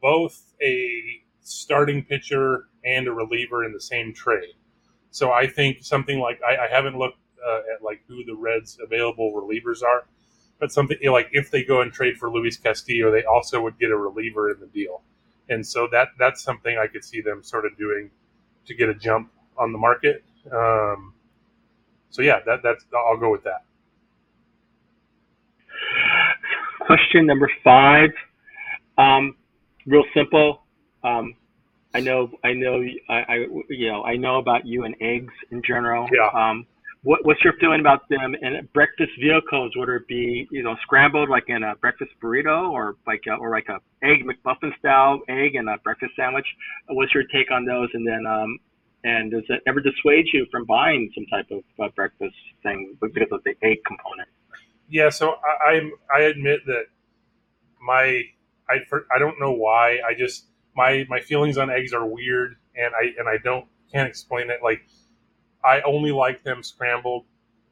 both 0.00 0.54
a 0.62 1.02
starting 1.40 2.04
pitcher 2.04 2.68
and 2.84 3.08
a 3.08 3.12
reliever 3.12 3.64
in 3.64 3.72
the 3.72 3.80
same 3.80 4.14
trade. 4.14 4.54
So 5.10 5.32
I 5.32 5.48
think 5.48 5.78
something 5.82 6.20
like 6.20 6.40
I, 6.48 6.66
I 6.66 6.68
haven't 6.68 6.96
looked 6.96 7.18
uh, 7.44 7.62
at 7.74 7.82
like 7.82 8.02
who 8.06 8.24
the 8.26 8.36
Reds' 8.36 8.78
available 8.80 9.32
relievers 9.34 9.82
are, 9.82 10.06
but 10.60 10.70
something 10.70 10.96
like 11.10 11.30
if 11.32 11.50
they 11.50 11.64
go 11.64 11.80
and 11.80 11.92
trade 11.92 12.16
for 12.16 12.30
Luis 12.30 12.56
Castillo, 12.56 13.10
they 13.10 13.24
also 13.24 13.60
would 13.62 13.80
get 13.80 13.90
a 13.90 13.96
reliever 13.96 14.52
in 14.52 14.60
the 14.60 14.68
deal, 14.68 15.02
and 15.48 15.66
so 15.66 15.88
that 15.90 16.10
that's 16.16 16.44
something 16.44 16.78
I 16.78 16.86
could 16.86 17.04
see 17.04 17.20
them 17.20 17.42
sort 17.42 17.66
of 17.66 17.76
doing 17.76 18.12
to 18.66 18.74
get 18.74 18.88
a 18.88 18.94
jump 18.94 19.32
on 19.58 19.72
the 19.72 19.78
market. 19.78 20.22
Um, 20.52 21.14
so 22.10 22.22
yeah, 22.22 22.38
that 22.46 22.62
that's 22.62 22.84
I'll 22.94 23.18
go 23.18 23.32
with 23.32 23.42
that. 23.44 23.65
Question 26.86 27.26
number 27.26 27.50
five. 27.64 28.10
Um, 28.96 29.34
real 29.86 30.04
simple. 30.14 30.62
Um, 31.02 31.34
I 31.94 32.00
know, 32.00 32.30
I 32.44 32.52
know, 32.52 32.82
I, 33.08 33.14
I, 33.14 33.34
you 33.68 33.88
know, 33.90 34.04
I 34.04 34.16
know 34.16 34.38
about 34.38 34.66
you 34.66 34.84
and 34.84 34.94
eggs 35.00 35.32
in 35.50 35.62
general. 35.66 36.08
Yeah. 36.12 36.28
Um, 36.32 36.66
what, 37.02 37.24
what's 37.24 37.42
your 37.42 37.54
feeling 37.60 37.80
about 37.80 38.08
them 38.08 38.34
in 38.40 38.68
breakfast 38.74 39.12
vehicles? 39.20 39.72
Would 39.76 39.88
it 39.88 40.06
be, 40.06 40.46
you 40.50 40.62
know, 40.62 40.76
scrambled 40.82 41.28
like 41.28 41.44
in 41.48 41.62
a 41.62 41.74
breakfast 41.76 42.10
burrito, 42.22 42.70
or 42.70 42.96
like, 43.06 43.22
a, 43.28 43.34
or 43.34 43.50
like 43.50 43.68
a 43.68 43.78
egg 44.04 44.24
McMuffin 44.24 44.76
style 44.78 45.20
egg 45.28 45.54
and 45.54 45.68
a 45.68 45.78
breakfast 45.78 46.12
sandwich? 46.16 46.46
What's 46.88 47.14
your 47.14 47.24
take 47.32 47.50
on 47.50 47.64
those? 47.64 47.88
And 47.94 48.06
then, 48.06 48.26
um, 48.26 48.58
and 49.04 49.30
does 49.30 49.44
it 49.48 49.62
ever 49.66 49.80
dissuade 49.80 50.26
you 50.32 50.46
from 50.50 50.64
buying 50.64 51.10
some 51.14 51.26
type 51.26 51.46
of 51.50 51.62
uh, 51.82 51.88
breakfast 51.94 52.34
thing 52.62 52.96
because 53.00 53.28
of 53.32 53.42
the 53.44 53.54
egg 53.62 53.78
component? 53.86 54.28
Yeah, 54.88 55.10
so 55.10 55.34
I, 55.44 55.72
I'm 55.72 55.92
I 56.14 56.20
admit 56.22 56.60
that 56.66 56.84
my 57.80 58.22
I 58.68 58.76
I 59.14 59.18
don't 59.18 59.40
know 59.40 59.52
why 59.52 59.98
I 60.08 60.14
just 60.16 60.46
my 60.76 61.06
my 61.08 61.20
feelings 61.20 61.58
on 61.58 61.70
eggs 61.70 61.92
are 61.92 62.06
weird 62.06 62.56
and 62.76 62.94
I 62.94 63.14
and 63.18 63.28
I 63.28 63.38
don't 63.42 63.66
can't 63.92 64.08
explain 64.08 64.50
it. 64.50 64.60
Like 64.62 64.82
I 65.64 65.80
only 65.82 66.12
like 66.12 66.42
them 66.42 66.62
scrambled. 66.62 67.24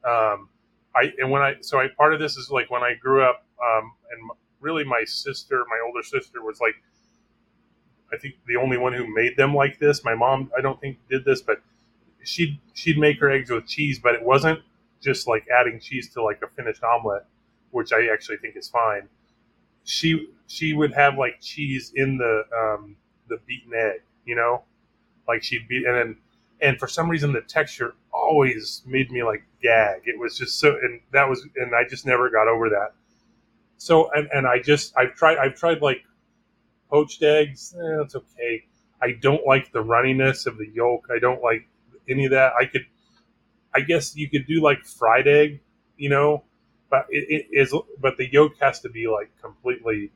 Um, 0.05 0.49
I 0.95 1.13
and 1.19 1.31
when 1.31 1.41
I 1.41 1.55
so 1.61 1.79
I 1.79 1.87
part 1.97 2.13
of 2.13 2.19
this 2.19 2.37
is 2.37 2.49
like 2.51 2.69
when 2.71 2.83
I 2.83 2.93
grew 2.95 3.23
up 3.23 3.45
um, 3.63 3.93
and 4.11 4.31
really 4.61 4.83
my 4.83 5.03
sister, 5.05 5.65
my 5.69 5.79
older 5.85 6.03
sister 6.03 6.43
was 6.43 6.59
like 6.61 6.75
I 8.13 8.17
think 8.17 8.35
the 8.47 8.57
only 8.57 8.77
one 8.77 8.93
who 8.93 9.13
made 9.13 9.37
them 9.37 9.53
like 9.55 9.79
this. 9.79 10.03
My 10.03 10.15
mom 10.15 10.51
I 10.57 10.61
don't 10.61 10.79
think 10.79 10.97
did 11.09 11.25
this, 11.25 11.41
but 11.41 11.61
she'd 12.23 12.59
she'd 12.73 12.97
make 12.97 13.19
her 13.19 13.29
eggs 13.31 13.51
with 13.51 13.67
cheese, 13.67 13.99
but 13.99 14.15
it 14.15 14.23
wasn't 14.23 14.59
just 15.01 15.27
like 15.27 15.45
adding 15.49 15.79
cheese 15.79 16.09
to 16.13 16.23
like 16.23 16.41
a 16.43 16.47
finished 16.55 16.83
omelet, 16.83 17.25
which 17.71 17.93
I 17.93 18.07
actually 18.11 18.37
think 18.37 18.55
is 18.55 18.69
fine. 18.69 19.07
She 19.83 20.29
she 20.47 20.73
would 20.73 20.93
have 20.93 21.17
like 21.17 21.41
cheese 21.41 21.93
in 21.95 22.17
the 22.17 22.43
um, 22.55 22.95
the 23.29 23.37
beaten 23.47 23.73
egg, 23.73 24.01
you 24.25 24.35
know, 24.35 24.63
like 25.27 25.43
she'd 25.43 25.67
beat 25.67 25.85
and 25.85 25.95
then 25.95 26.17
and 26.61 26.79
for 26.79 26.87
some 26.87 27.09
reason 27.09 27.33
the 27.33 27.41
texture 27.41 27.95
always 28.13 28.83
made 28.85 29.11
me 29.11 29.23
like 29.23 29.43
gag. 29.61 30.01
It 30.05 30.19
was 30.19 30.37
just 30.37 30.59
so 30.59 30.71
and 30.81 31.01
that 31.11 31.29
was 31.29 31.47
and 31.57 31.75
I 31.75 31.87
just 31.87 32.05
never 32.05 32.29
got 32.29 32.47
over 32.47 32.69
that. 32.69 32.93
So 33.77 34.11
and 34.13 34.27
and 34.33 34.47
I 34.47 34.59
just 34.61 34.93
I've 34.97 35.15
tried 35.15 35.37
I've 35.37 35.55
tried 35.55 35.81
like 35.81 36.03
poached 36.89 37.23
eggs. 37.23 37.75
Eh, 37.77 38.01
it's 38.01 38.15
okay. 38.15 38.65
I 39.01 39.13
don't 39.21 39.45
like 39.45 39.71
the 39.71 39.83
runniness 39.83 40.45
of 40.47 40.57
the 40.57 40.67
yolk. 40.73 41.07
I 41.13 41.19
don't 41.19 41.41
like 41.41 41.67
any 42.09 42.25
of 42.25 42.31
that. 42.31 42.53
I 42.59 42.65
could 42.65 42.85
I 43.75 43.81
guess 43.81 44.15
you 44.15 44.29
could 44.29 44.47
do 44.47 44.61
like 44.61 44.85
fried 44.85 45.27
egg, 45.27 45.61
you 45.97 46.09
know, 46.09 46.43
but 46.89 47.07
it, 47.09 47.47
it 47.51 47.59
is 47.59 47.73
but 47.99 48.17
the 48.17 48.31
yolk 48.31 48.53
has 48.61 48.79
to 48.81 48.89
be 48.89 49.07
like 49.07 49.31
completely 49.41 50.11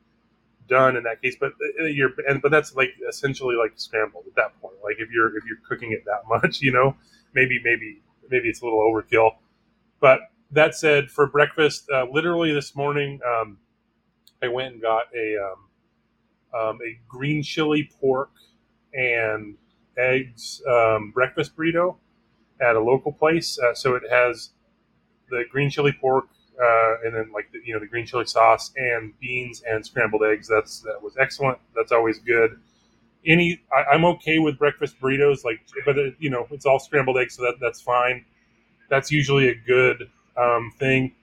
done 0.67 0.95
in 0.95 1.03
that 1.03 1.21
case. 1.21 1.35
But 1.39 1.53
uh, 1.81 1.85
you're 1.85 2.11
and 2.27 2.41
but 2.41 2.51
that's 2.51 2.75
like 2.75 2.91
essentially 3.07 3.55
like 3.55 3.73
scrambled 3.75 4.25
at 4.27 4.35
that 4.35 4.61
point. 4.61 4.75
Like 4.83 4.97
if 4.99 5.09
you're 5.11 5.35
if 5.37 5.45
you're 5.45 5.59
cooking 5.67 5.91
it 5.91 6.05
that 6.05 6.21
much, 6.43 6.61
you 6.61 6.71
know, 6.71 6.95
maybe 7.33 7.59
maybe 7.63 8.01
maybe 8.29 8.49
it's 8.49 8.61
a 8.61 8.65
little 8.65 8.79
overkill. 8.79 9.31
But 9.99 10.21
that 10.51 10.75
said, 10.75 11.11
for 11.11 11.27
breakfast, 11.27 11.89
uh, 11.93 12.05
literally 12.11 12.53
this 12.53 12.75
morning, 12.75 13.19
um, 13.27 13.57
I 14.41 14.47
went 14.47 14.73
and 14.73 14.81
got 14.81 15.05
a 15.15 15.35
um, 15.37 16.61
um, 16.61 16.79
a 16.85 16.99
green 17.07 17.43
chili 17.43 17.89
pork 17.99 18.31
and 18.93 19.57
eggs 19.97 20.61
um, 20.67 21.11
breakfast 21.11 21.55
burrito 21.55 21.97
at 22.61 22.75
a 22.75 22.79
local 22.79 23.11
place. 23.11 23.59
Uh, 23.59 23.73
so 23.73 23.95
it 23.95 24.03
has 24.09 24.51
the 25.29 25.43
green 25.51 25.69
chili 25.69 25.95
pork, 25.99 26.27
uh, 26.61 26.95
and 27.05 27.15
then 27.15 27.31
like 27.33 27.51
the, 27.51 27.59
you 27.63 27.73
know 27.73 27.79
the 27.79 27.87
green 27.87 28.05
chili 28.05 28.25
sauce 28.25 28.71
and 28.77 29.17
beans 29.19 29.63
and 29.69 29.85
scrambled 29.85 30.23
eggs. 30.23 30.47
That's 30.47 30.81
that 30.81 31.01
was 31.01 31.15
excellent. 31.19 31.59
That's 31.75 31.91
always 31.91 32.19
good. 32.19 32.59
Any 33.25 33.61
I, 33.73 33.93
I'm 33.95 34.05
okay 34.05 34.39
with 34.39 34.57
breakfast 34.57 34.99
burritos, 35.01 35.45
like 35.45 35.61
but 35.85 35.97
it, 35.97 36.15
you 36.19 36.29
know 36.29 36.47
it's 36.51 36.65
all 36.65 36.79
scrambled 36.79 37.17
eggs, 37.17 37.35
so 37.35 37.43
that 37.43 37.55
that's 37.61 37.81
fine. 37.81 38.25
That's 38.89 39.11
usually 39.11 39.49
a 39.49 39.55
good 39.55 40.09
um, 40.37 40.71
thing. 40.79 41.13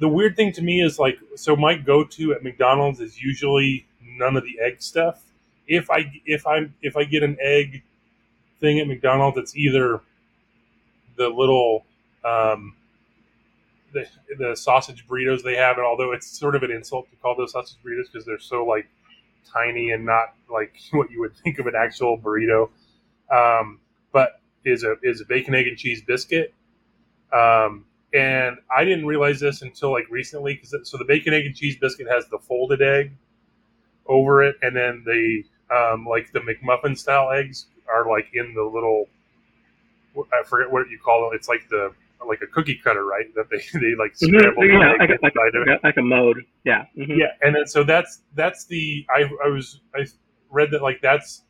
The 0.00 0.08
weird 0.08 0.36
thing 0.36 0.52
to 0.52 0.62
me 0.62 0.82
is 0.82 0.98
like 0.98 1.18
so 1.36 1.56
my 1.56 1.76
go 1.76 2.04
to 2.04 2.32
at 2.32 2.42
McDonald's 2.42 3.00
is 3.00 3.20
usually 3.20 3.86
none 4.02 4.36
of 4.36 4.44
the 4.44 4.58
egg 4.60 4.82
stuff. 4.82 5.22
If 5.68 5.90
I 5.90 6.12
if 6.26 6.46
I 6.46 6.68
if 6.82 6.96
I 6.96 7.04
get 7.04 7.22
an 7.22 7.36
egg 7.40 7.82
thing 8.60 8.80
at 8.80 8.88
McDonald's, 8.88 9.38
it's 9.38 9.56
either 9.56 10.00
the 11.16 11.28
little 11.28 11.84
um, 12.24 12.74
the, 13.92 14.06
the 14.38 14.56
sausage 14.56 15.06
burritos 15.06 15.42
they 15.42 15.56
have, 15.56 15.76
and 15.76 15.86
although 15.86 16.12
it's 16.12 16.26
sort 16.26 16.54
of 16.54 16.62
an 16.62 16.70
insult 16.70 17.10
to 17.10 17.16
call 17.16 17.34
those 17.36 17.52
sausage 17.52 17.78
burritos 17.84 18.12
because 18.12 18.26
they're 18.26 18.38
so 18.38 18.64
like 18.64 18.88
tiny 19.50 19.90
and 19.90 20.04
not 20.04 20.34
like 20.50 20.74
what 20.92 21.10
you 21.10 21.20
would 21.20 21.34
think 21.36 21.58
of 21.58 21.66
an 21.66 21.74
actual 21.76 22.18
burrito, 22.18 22.68
um, 23.30 23.80
but 24.12 24.40
is 24.64 24.82
a 24.84 24.96
is 25.02 25.20
a 25.20 25.24
bacon 25.24 25.54
egg 25.54 25.66
and 25.66 25.78
cheese 25.78 26.02
biscuit. 26.02 26.52
Um, 27.32 27.84
and 28.12 28.56
I 28.74 28.84
didn't 28.84 29.06
realize 29.06 29.40
this 29.40 29.62
until 29.62 29.92
like 29.92 30.06
recently 30.10 30.54
because 30.54 30.74
so 30.88 30.96
the 30.96 31.04
bacon 31.04 31.34
egg 31.34 31.46
and 31.46 31.54
cheese 31.54 31.76
biscuit 31.76 32.06
has 32.08 32.26
the 32.28 32.38
folded 32.38 32.82
egg 32.82 33.12
over 34.06 34.42
it, 34.42 34.56
and 34.62 34.76
then 34.76 35.02
the 35.04 35.42
um, 35.74 36.06
like 36.06 36.32
the 36.32 36.40
McMuffin 36.40 36.96
style 36.96 37.30
eggs 37.30 37.66
are 37.88 38.08
like 38.08 38.28
in 38.34 38.54
the 38.54 38.62
little 38.62 39.08
I 40.32 40.42
forget 40.44 40.70
what 40.70 40.88
you 40.90 40.98
call 40.98 41.30
it. 41.32 41.36
It's 41.36 41.48
like 41.48 41.68
the 41.70 41.92
like 42.26 42.40
a 42.42 42.46
cookie 42.46 42.80
cutter, 42.82 43.04
right? 43.04 43.26
That 43.34 43.48
they 43.50 43.58
they 43.78 43.94
like 43.98 44.16
scramble 44.16 44.62
the 44.62 44.68
Yeah, 44.68 44.92
like, 44.98 45.10
a- 45.10 45.18
like, 45.22 45.34
inside 45.34 45.54
of 45.54 45.68
it. 45.68 45.80
a- 45.82 45.86
like 45.86 45.96
a 45.96 46.02
mode. 46.02 46.38
Yeah. 46.64 46.84
mhm. 46.96 47.16
Yeah, 47.18 47.26
and 47.42 47.54
then 47.54 47.66
so 47.66 47.84
that's 47.84 48.22
that's 48.34 48.64
the 48.66 49.06
I 49.14 49.24
I 49.44 49.48
was 49.48 49.80
I 49.94 50.06
read 50.50 50.70
that 50.72 50.82
like 50.82 51.00
that's 51.02 51.42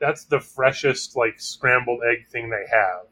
that's 0.00 0.24
the 0.24 0.40
freshest 0.40 1.16
like 1.16 1.40
scrambled 1.40 2.00
egg 2.10 2.26
thing 2.28 2.50
they 2.50 2.64
have. 2.70 3.06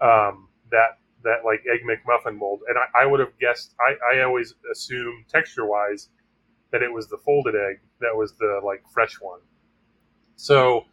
Um, 0.00 0.48
that 0.70 0.98
that 1.22 1.44
like 1.44 1.62
egg 1.72 1.80
McMuffin 1.86 2.36
mold, 2.36 2.60
and 2.68 2.76
I, 2.76 3.02
I 3.04 3.06
would 3.06 3.20
have 3.20 3.38
guessed. 3.38 3.74
I 3.80 4.16
I 4.16 4.22
always 4.22 4.54
assume 4.72 5.24
texture 5.28 5.66
wise 5.66 6.08
that 6.72 6.82
it 6.82 6.92
was 6.92 7.06
the 7.08 7.18
folded 7.18 7.54
egg 7.54 7.80
that 8.00 8.16
was 8.16 8.32
the 8.38 8.60
like 8.64 8.82
fresh 8.92 9.20
one. 9.20 9.40
So 10.36 10.86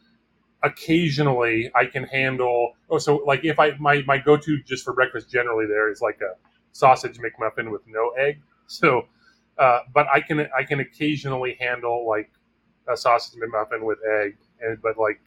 occasionally 0.63 1.71
I 1.75 1.85
can 1.85 2.03
handle. 2.03 2.73
Oh, 2.89 2.97
so 2.97 3.17
like 3.25 3.45
if 3.45 3.59
I 3.59 3.71
my 3.79 4.03
my 4.05 4.17
go 4.17 4.37
to 4.37 4.63
just 4.63 4.83
for 4.83 4.93
breakfast 4.93 5.29
generally 5.29 5.65
there 5.65 5.91
is 5.91 6.01
like 6.01 6.19
a 6.21 6.35
sausage 6.71 7.17
McMuffin 7.17 7.71
with 7.71 7.81
no 7.87 8.09
egg. 8.17 8.41
So, 8.71 9.07
uh, 9.57 9.79
but 9.95 10.05
I 10.13 10.21
can 10.21 10.41
I 10.55 10.63
can 10.63 10.79
occasionally 10.79 11.57
handle 11.59 12.07
like 12.07 12.29
a 12.87 12.95
sausage 12.95 13.39
McMuffin 13.41 13.81
with 13.81 13.97
egg, 14.21 14.37
and 14.61 14.79
but 14.79 14.95
like 14.95 15.19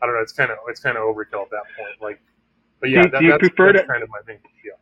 I 0.00 0.06
don't 0.06 0.14
know, 0.14 0.22
it's 0.22 0.32
kind 0.32 0.50
of 0.50 0.56
it's 0.66 0.80
kind 0.80 0.96
of 0.96 1.02
overkill 1.02 1.42
at 1.42 1.50
that 1.50 1.64
point. 1.76 2.00
Like, 2.00 2.22
but 2.80 2.88
yeah, 2.88 3.02
Do- 3.02 3.10
that, 3.10 3.18
do 3.18 3.24
you 3.26 3.30
that's, 3.32 3.40
prefer 3.40 3.74
that's 3.74 3.82
to- 3.84 3.92
kind 3.92 4.02
of 4.02 4.08
my 4.08 4.20
thing. 4.24 4.38
Yeah. 4.64 4.72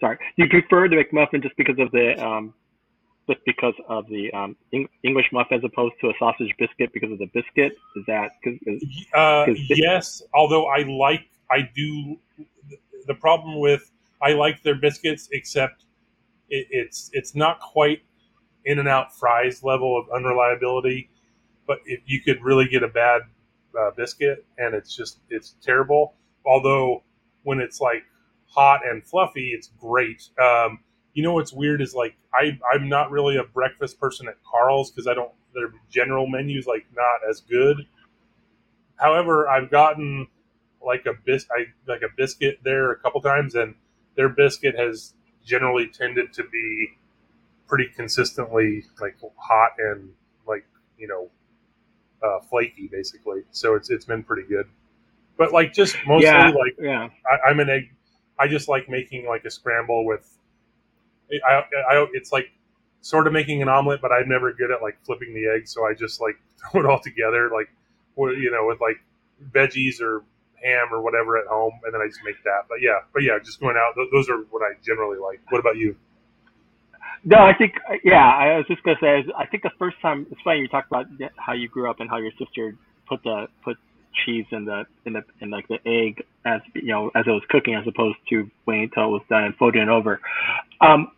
Sorry. 0.00 0.18
You 0.36 0.46
prefer 0.50 0.86
the 0.86 0.96
McMuffin 0.96 1.42
just 1.42 1.56
because 1.56 1.78
of 1.78 1.90
the 1.92 2.22
um, 2.22 2.52
just 3.28 3.40
because 3.46 3.74
of 3.88 4.06
the 4.08 4.32
um, 4.32 4.56
English 5.02 5.26
muff 5.32 5.48
as 5.50 5.62
opposed 5.64 5.94
to 6.00 6.10
a 6.10 6.12
sausage 6.18 6.52
biscuit 6.58 6.92
because 6.92 7.10
of 7.10 7.18
the 7.18 7.26
biscuit? 7.32 7.72
Is 7.96 8.04
that 8.06 8.32
cause, 8.42 8.54
is, 8.66 8.82
Uh, 9.14 9.46
'Cause 9.46 9.58
yes, 9.70 10.22
although 10.34 10.66
I 10.66 10.82
like, 10.82 11.26
I 11.50 11.68
do. 11.74 12.18
The 13.06 13.14
problem 13.14 13.60
with 13.60 13.90
I 14.22 14.32
like 14.32 14.62
their 14.62 14.74
biscuits, 14.76 15.28
except 15.32 15.84
it, 16.48 16.66
it's 16.70 17.10
it's 17.12 17.34
not 17.34 17.60
quite 17.60 18.02
in 18.64 18.78
and 18.78 18.88
out 18.88 19.14
fries 19.14 19.62
level 19.62 19.98
of 19.98 20.08
unreliability. 20.10 21.10
But 21.66 21.80
if 21.86 22.00
you 22.06 22.20
could 22.20 22.42
really 22.42 22.66
get 22.66 22.82
a 22.82 22.88
bad 22.88 23.22
uh, 23.78 23.90
biscuit, 23.96 24.44
and 24.58 24.74
it's 24.74 24.96
just 24.96 25.18
it's 25.30 25.56
terrible. 25.62 26.14
Although 26.46 27.02
when 27.42 27.60
it's 27.60 27.80
like 27.80 28.04
hot 28.46 28.80
and 28.86 29.04
fluffy, 29.04 29.48
it's 29.50 29.70
great. 29.80 30.28
Um, 30.38 30.80
you 31.14 31.22
know 31.22 31.32
what's 31.32 31.52
weird 31.52 31.80
is 31.80 31.94
like 31.94 32.16
I 32.32 32.58
I'm 32.72 32.88
not 32.88 33.10
really 33.10 33.36
a 33.36 33.44
breakfast 33.44 33.98
person 33.98 34.28
at 34.28 34.36
Carl's 34.44 34.90
because 34.90 35.06
I 35.06 35.14
don't 35.14 35.32
their 35.54 35.72
general 35.88 36.26
menus 36.26 36.66
like 36.66 36.86
not 36.94 37.28
as 37.28 37.40
good. 37.40 37.86
However, 38.96 39.48
I've 39.48 39.70
gotten 39.70 40.26
like 40.84 41.06
a 41.06 41.14
bis 41.24 41.46
I 41.50 41.66
like 41.86 42.02
a 42.02 42.08
biscuit 42.16 42.58
there 42.62 42.92
a 42.92 42.96
couple 42.96 43.20
times, 43.20 43.54
and 43.54 43.74
their 44.16 44.28
biscuit 44.28 44.76
has 44.78 45.14
generally 45.44 45.86
tended 45.86 46.32
to 46.34 46.44
be 46.44 46.88
pretty 47.66 47.86
consistently 47.94 48.84
like 49.00 49.16
hot 49.36 49.72
and 49.78 50.10
like 50.46 50.66
you 50.98 51.08
know 51.08 51.30
uh, 52.22 52.40
flaky, 52.40 52.88
basically. 52.90 53.42
So 53.50 53.74
it's 53.74 53.90
it's 53.90 54.04
been 54.04 54.22
pretty 54.22 54.48
good. 54.48 54.66
But 55.36 55.52
like 55.52 55.72
just 55.72 55.96
mostly 56.06 56.26
yeah, 56.26 56.48
like 56.48 56.76
yeah. 56.80 57.08
I, 57.30 57.50
I'm 57.50 57.60
an 57.60 57.68
egg. 57.68 57.92
I 58.38 58.48
just 58.48 58.68
like 58.68 58.88
making 58.88 59.26
like 59.26 59.44
a 59.44 59.50
scramble 59.50 60.04
with. 60.04 60.30
I, 61.46 61.62
I 61.90 62.06
it's 62.12 62.32
like 62.32 62.50
sort 63.00 63.26
of 63.26 63.32
making 63.32 63.62
an 63.62 63.68
omelet, 63.68 64.00
but 64.00 64.12
I'm 64.12 64.28
never 64.28 64.52
good 64.52 64.70
at 64.70 64.82
like 64.82 64.98
flipping 65.04 65.34
the 65.34 65.46
egg, 65.46 65.68
so 65.68 65.86
I 65.86 65.94
just 65.94 66.20
like 66.20 66.36
throw 66.72 66.82
it 66.82 66.86
all 66.86 67.00
together, 67.00 67.50
like 67.52 67.68
you 68.16 68.50
know, 68.50 68.66
with 68.66 68.80
like 68.80 68.96
veggies 69.52 70.00
or 70.00 70.24
ham 70.62 70.88
or 70.92 71.02
whatever 71.02 71.36
at 71.36 71.46
home, 71.46 71.72
and 71.84 71.92
then 71.92 72.00
I 72.00 72.06
just 72.06 72.20
make 72.24 72.42
that. 72.44 72.64
But 72.68 72.80
yeah, 72.80 73.00
but 73.12 73.22
yeah, 73.22 73.38
just 73.42 73.60
going 73.60 73.76
out. 73.76 73.94
Th- 73.94 74.08
those 74.12 74.28
are 74.28 74.38
what 74.50 74.62
I 74.62 74.72
generally 74.84 75.18
like. 75.18 75.40
What 75.50 75.58
about 75.58 75.76
you? 75.76 75.96
No, 77.24 77.38
I 77.38 77.54
think 77.56 77.74
uh, 77.88 77.94
yeah. 78.04 78.24
I 78.24 78.56
was 78.56 78.66
just 78.66 78.82
gonna 78.82 78.98
say. 79.00 79.24
I 79.36 79.46
think 79.46 79.62
the 79.62 79.72
first 79.78 80.00
time 80.00 80.26
it's 80.30 80.40
funny 80.42 80.60
you 80.60 80.68
talked 80.68 80.88
about 80.88 81.06
how 81.36 81.52
you 81.52 81.68
grew 81.68 81.90
up 81.90 82.00
and 82.00 82.08
how 82.08 82.18
your 82.18 82.32
sister 82.38 82.76
put 83.08 83.22
the 83.22 83.46
put 83.62 83.76
cheese 84.24 84.46
in 84.50 84.64
the 84.64 84.84
in 85.04 85.14
the 85.14 85.22
in 85.40 85.50
like 85.50 85.66
the 85.68 85.78
egg 85.86 86.24
as 86.44 86.60
you 86.74 86.88
know 86.88 87.10
as 87.14 87.24
it 87.26 87.30
was 87.30 87.42
cooking 87.48 87.74
as 87.74 87.86
opposed 87.86 88.18
to 88.30 88.48
waiting 88.66 88.84
until 88.84 89.04
it 89.04 89.12
was 89.12 89.22
done 89.28 89.44
and 89.44 89.56
folding 89.56 89.82
it 89.82 89.88
over. 89.88 90.20
Um, 90.80 91.08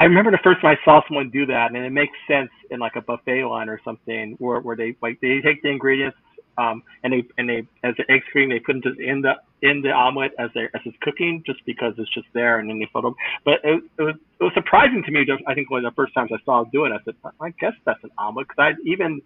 I, 0.00 0.04
remember 0.04 0.30
the 0.30 0.40
first 0.42 0.60
time 0.60 0.76
I 0.76 0.84
saw 0.84 1.00
someone 1.06 1.30
do 1.30 1.46
that, 1.46 1.72
and 1.72 1.76
it 1.76 1.90
makes 1.90 2.12
sense 2.26 2.50
in 2.70 2.80
like 2.80 2.96
a 2.96 3.00
buffet 3.00 3.44
line 3.44 3.68
or 3.68 3.80
something 3.84 4.36
where 4.38 4.60
where 4.60 4.76
they 4.76 4.96
like 5.02 5.20
they 5.20 5.40
take 5.44 5.62
the 5.62 5.68
ingredients 5.68 6.16
um, 6.58 6.82
and 7.04 7.12
they 7.12 7.24
and 7.38 7.48
they 7.48 7.66
as 7.84 7.94
the 7.96 8.10
egg 8.10 8.22
screen 8.28 8.48
they 8.48 8.58
put 8.58 8.74
them 8.74 8.82
just 8.82 8.98
in 8.98 9.22
the 9.22 9.34
in 9.62 9.82
the 9.82 9.90
omelet 9.90 10.32
as 10.38 10.50
they 10.54 10.64
as 10.74 10.80
it's 10.84 10.96
cooking 11.02 11.42
just 11.46 11.60
because 11.66 11.94
it's 11.98 12.12
just 12.14 12.26
there 12.34 12.58
and 12.58 12.68
then 12.68 12.78
they 12.78 12.88
fold 12.92 13.04
them. 13.04 13.14
But 13.44 13.60
it, 13.64 13.82
it 13.98 14.02
was 14.02 14.14
it 14.40 14.44
was 14.44 14.52
surprising 14.54 15.02
to 15.04 15.12
me. 15.12 15.24
Just, 15.24 15.42
I 15.46 15.54
think 15.54 15.70
one 15.70 15.84
of 15.84 15.92
the 15.92 15.96
first 15.96 16.14
times 16.14 16.30
I 16.32 16.42
saw 16.44 16.62
it 16.62 16.68
do 16.72 16.84
it, 16.84 16.92
I 16.92 16.98
said, 17.04 17.14
I 17.40 17.50
guess 17.60 17.72
that's 17.84 18.02
an 18.04 18.10
omelet 18.18 18.48
because 18.48 18.74
I 18.76 18.88
even 18.88 19.20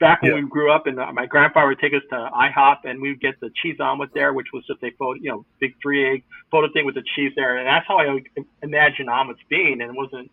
back 0.00 0.22
when 0.22 0.32
Yeah. 0.32 0.40
we 0.42 0.48
grew 0.48 0.70
up 0.72 0.86
and 0.86 0.98
uh, 0.98 1.12
my 1.12 1.26
grandfather 1.26 1.68
would 1.68 1.78
take 1.78 1.94
us 1.94 2.02
to 2.10 2.16
IHOP 2.34 2.84
and 2.84 3.00
we 3.00 3.10
would 3.10 3.20
get 3.20 3.38
the 3.40 3.50
cheese 3.62 3.78
omelet 3.80 4.10
there, 4.14 4.32
which 4.32 4.48
was 4.52 4.64
just 4.66 4.82
a 4.82 4.90
fold, 4.98 5.18
you 5.20 5.30
know, 5.30 5.44
big 5.60 5.74
three 5.80 6.10
egg 6.10 6.24
folded 6.50 6.72
thing 6.72 6.84
with 6.84 6.94
the 6.94 7.04
cheese 7.14 7.32
there, 7.36 7.58
and 7.58 7.66
that's 7.66 7.86
how 7.86 7.98
I 7.98 8.12
would 8.12 8.26
imagine 8.62 9.08
omelets 9.08 9.40
being, 9.48 9.80
and 9.80 9.90
it 9.90 9.94
wasn't. 9.96 10.30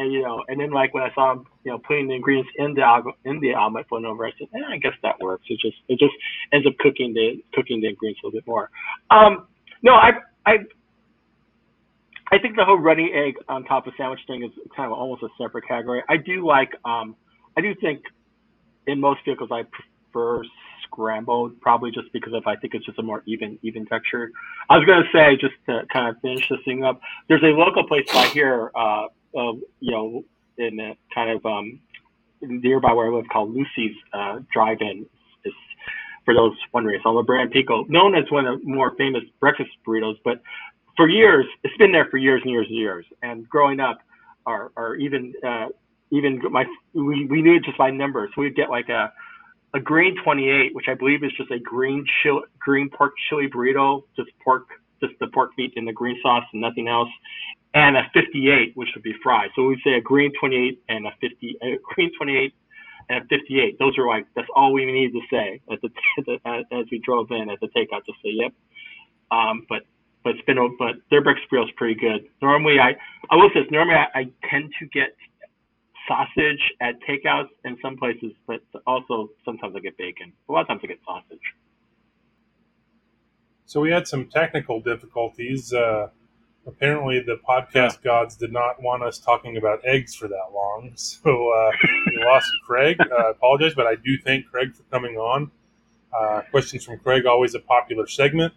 And 0.00 0.12
you 0.12 0.22
know, 0.22 0.44
and 0.46 0.60
then 0.60 0.70
like 0.70 0.94
when 0.94 1.02
I 1.02 1.12
saw 1.12 1.32
him, 1.32 1.44
you 1.64 1.72
know, 1.72 1.78
putting 1.78 2.06
the 2.06 2.14
ingredients 2.14 2.50
in 2.56 2.72
the 2.74 3.12
in 3.24 3.40
the 3.40 3.52
omelet 3.54 3.86
folding 3.88 4.06
over, 4.06 4.24
I 4.26 4.30
said, 4.38 4.46
eh, 4.54 4.62
I 4.68 4.76
guess 4.78 4.92
that 5.02 5.18
works. 5.20 5.44
It 5.48 5.58
just 5.60 5.76
it 5.88 5.98
just 5.98 6.14
ends 6.52 6.66
up 6.68 6.74
cooking 6.78 7.12
the 7.14 7.42
cooking 7.52 7.80
the 7.80 7.88
ingredients 7.88 8.20
a 8.22 8.26
little 8.26 8.38
bit 8.38 8.46
more. 8.46 8.70
Um, 9.10 9.48
no, 9.82 9.94
I 9.94 10.12
I 10.46 10.58
I 12.30 12.38
think 12.38 12.56
the 12.56 12.64
whole 12.64 12.78
runny 12.78 13.10
egg 13.12 13.34
on 13.48 13.64
top 13.64 13.86
of 13.86 13.94
sandwich 13.96 14.20
thing 14.26 14.44
is 14.44 14.50
kind 14.76 14.86
of 14.86 14.96
almost 14.96 15.22
a 15.22 15.28
separate 15.40 15.66
category. 15.66 16.02
I 16.08 16.16
do 16.16 16.46
like 16.46 16.70
um 16.84 17.16
I 17.56 17.60
do 17.60 17.74
think 17.80 18.02
in 18.88 19.00
most 19.00 19.20
vehicles 19.24 19.50
I 19.52 19.64
prefer 20.10 20.42
scrambled, 20.84 21.60
probably 21.60 21.90
just 21.90 22.12
because 22.12 22.32
of 22.32 22.46
I 22.46 22.56
think 22.56 22.74
it's 22.74 22.86
just 22.86 22.98
a 22.98 23.02
more 23.02 23.22
even 23.26 23.58
even 23.62 23.86
texture. 23.86 24.32
I 24.68 24.78
was 24.78 24.86
gonna 24.86 25.08
say 25.12 25.36
just 25.36 25.54
to 25.66 25.82
kind 25.92 26.08
of 26.08 26.20
finish 26.20 26.48
this 26.48 26.58
thing 26.64 26.84
up. 26.84 27.00
There's 27.28 27.42
a 27.42 27.54
local 27.64 27.86
place 27.86 28.06
by 28.12 28.26
here, 28.26 28.72
uh, 28.74 29.06
uh 29.38 29.52
you 29.80 29.92
know, 29.92 30.24
in 30.56 30.80
a 30.80 30.96
kind 31.14 31.30
of 31.30 31.44
um 31.46 31.78
nearby 32.40 32.92
where 32.92 33.12
I 33.12 33.14
live 33.14 33.26
called 33.32 33.54
Lucy's 33.54 33.96
uh, 34.12 34.38
Drive-In. 34.52 35.06
It's, 35.44 35.56
for 36.24 36.34
those 36.34 36.52
wondering, 36.72 36.96
it's 36.96 37.06
on 37.06 37.14
La 37.14 37.22
Brea 37.22 37.46
Pico, 37.46 37.84
known 37.88 38.14
as 38.14 38.24
one 38.30 38.46
of 38.46 38.60
the 38.60 38.66
more 38.66 38.94
famous 38.96 39.22
breakfast 39.40 39.70
burritos. 39.86 40.16
But 40.24 40.40
for 40.96 41.08
years, 41.08 41.46
it's 41.64 41.76
been 41.78 41.90
there 41.90 42.06
for 42.10 42.16
years 42.16 42.42
and 42.44 42.52
years 42.52 42.66
and 42.68 42.76
years. 42.76 43.06
And 43.22 43.48
growing 43.48 43.80
up, 43.80 43.98
or 44.46 44.72
or 44.76 44.96
even 44.96 45.34
uh, 45.46 45.66
even 46.10 46.40
my 46.50 46.64
we, 46.94 47.26
we 47.26 47.42
knew 47.42 47.56
it 47.56 47.64
just 47.64 47.78
by 47.78 47.90
numbers. 47.90 48.30
We'd 48.36 48.56
get 48.56 48.70
like 48.70 48.88
a 48.88 49.12
a 49.74 49.80
green 49.80 50.16
28, 50.22 50.74
which 50.74 50.86
I 50.88 50.94
believe 50.94 51.22
is 51.22 51.32
just 51.36 51.50
a 51.50 51.58
green 51.58 52.04
chili, 52.22 52.42
green 52.58 52.88
pork 52.88 53.12
chili 53.28 53.48
burrito, 53.48 54.02
just 54.16 54.30
pork, 54.42 54.66
just 55.00 55.12
the 55.20 55.26
pork 55.28 55.50
meat 55.58 55.72
in 55.76 55.84
the 55.84 55.92
green 55.92 56.18
sauce 56.22 56.44
and 56.52 56.62
nothing 56.62 56.88
else, 56.88 57.08
and 57.74 57.96
a 57.96 58.02
58, 58.14 58.72
which 58.76 58.88
would 58.94 59.04
be 59.04 59.14
fried. 59.22 59.50
So 59.54 59.64
we'd 59.64 59.78
say 59.84 59.94
a 59.94 60.00
green 60.00 60.32
28 60.40 60.82
and 60.88 61.06
a 61.06 61.10
50, 61.20 61.58
a 61.62 61.78
green 61.94 62.10
28 62.16 62.54
and 63.10 63.24
a 63.24 63.28
58. 63.28 63.78
Those 63.78 63.98
are 63.98 64.06
like 64.06 64.26
that's 64.34 64.48
all 64.56 64.72
we 64.72 64.86
needed 64.86 65.12
to 65.12 65.20
say 65.30 65.60
at 65.70 65.80
the, 65.82 65.90
as, 66.46 66.64
as 66.72 66.86
we 66.90 66.98
drove 67.04 67.30
in 67.30 67.50
at 67.50 67.60
the 67.60 67.68
takeout 67.68 68.04
to 68.06 68.12
say 68.22 68.30
yep. 68.32 68.52
Um, 69.30 69.66
but 69.68 69.82
but 70.24 70.30
it's 70.34 70.44
been 70.46 70.56
but 70.78 70.96
their 71.10 71.22
breakfast 71.22 71.48
burrito 71.52 71.64
is 71.64 71.70
pretty 71.76 72.00
good. 72.00 72.26
Normally 72.40 72.80
I 72.80 72.96
I 73.30 73.36
will 73.36 73.50
say 73.52 73.60
this, 73.60 73.70
normally 73.70 73.96
I, 73.96 74.20
I 74.20 74.30
tend 74.48 74.72
to 74.80 74.86
get 74.86 75.14
sausage 76.08 76.72
at 76.80 76.94
takeouts 77.08 77.50
in 77.64 77.76
some 77.80 77.96
places, 77.96 78.32
but 78.46 78.60
also 78.86 79.30
sometimes 79.44 79.76
I 79.76 79.80
get 79.80 79.96
bacon. 79.96 80.32
A 80.48 80.52
lot 80.52 80.62
of 80.62 80.68
times 80.68 80.80
I 80.82 80.86
get 80.88 80.98
sausage. 81.04 81.54
So 83.66 83.80
we 83.80 83.90
had 83.90 84.08
some 84.08 84.26
technical 84.26 84.80
difficulties. 84.80 85.74
Uh, 85.74 86.08
apparently, 86.66 87.20
the 87.20 87.38
podcast 87.46 88.02
gods 88.02 88.34
did 88.34 88.50
not 88.50 88.82
want 88.82 89.02
us 89.02 89.18
talking 89.18 89.58
about 89.58 89.80
eggs 89.84 90.14
for 90.14 90.26
that 90.26 90.46
long, 90.54 90.92
so 90.96 91.52
uh, 91.52 91.70
we 92.06 92.24
lost 92.24 92.48
Craig. 92.66 92.96
Uh, 92.98 93.14
I 93.14 93.30
apologize, 93.30 93.74
but 93.74 93.86
I 93.86 93.94
do 93.94 94.16
thank 94.24 94.46
Craig 94.46 94.74
for 94.74 94.84
coming 94.84 95.16
on. 95.16 95.50
Uh, 96.18 96.40
questions 96.50 96.84
from 96.84 96.98
Craig, 96.98 97.26
always 97.26 97.54
a 97.54 97.60
popular 97.60 98.06
segment. 98.06 98.54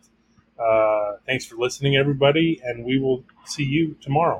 Uh, 0.57 1.17
thanks 1.25 1.45
for 1.45 1.55
listening, 1.55 1.97
everybody, 1.97 2.61
and 2.63 2.85
we 2.85 2.97
will 2.97 3.23
see 3.45 3.65
you 3.65 3.97
tomorrow. 4.01 4.39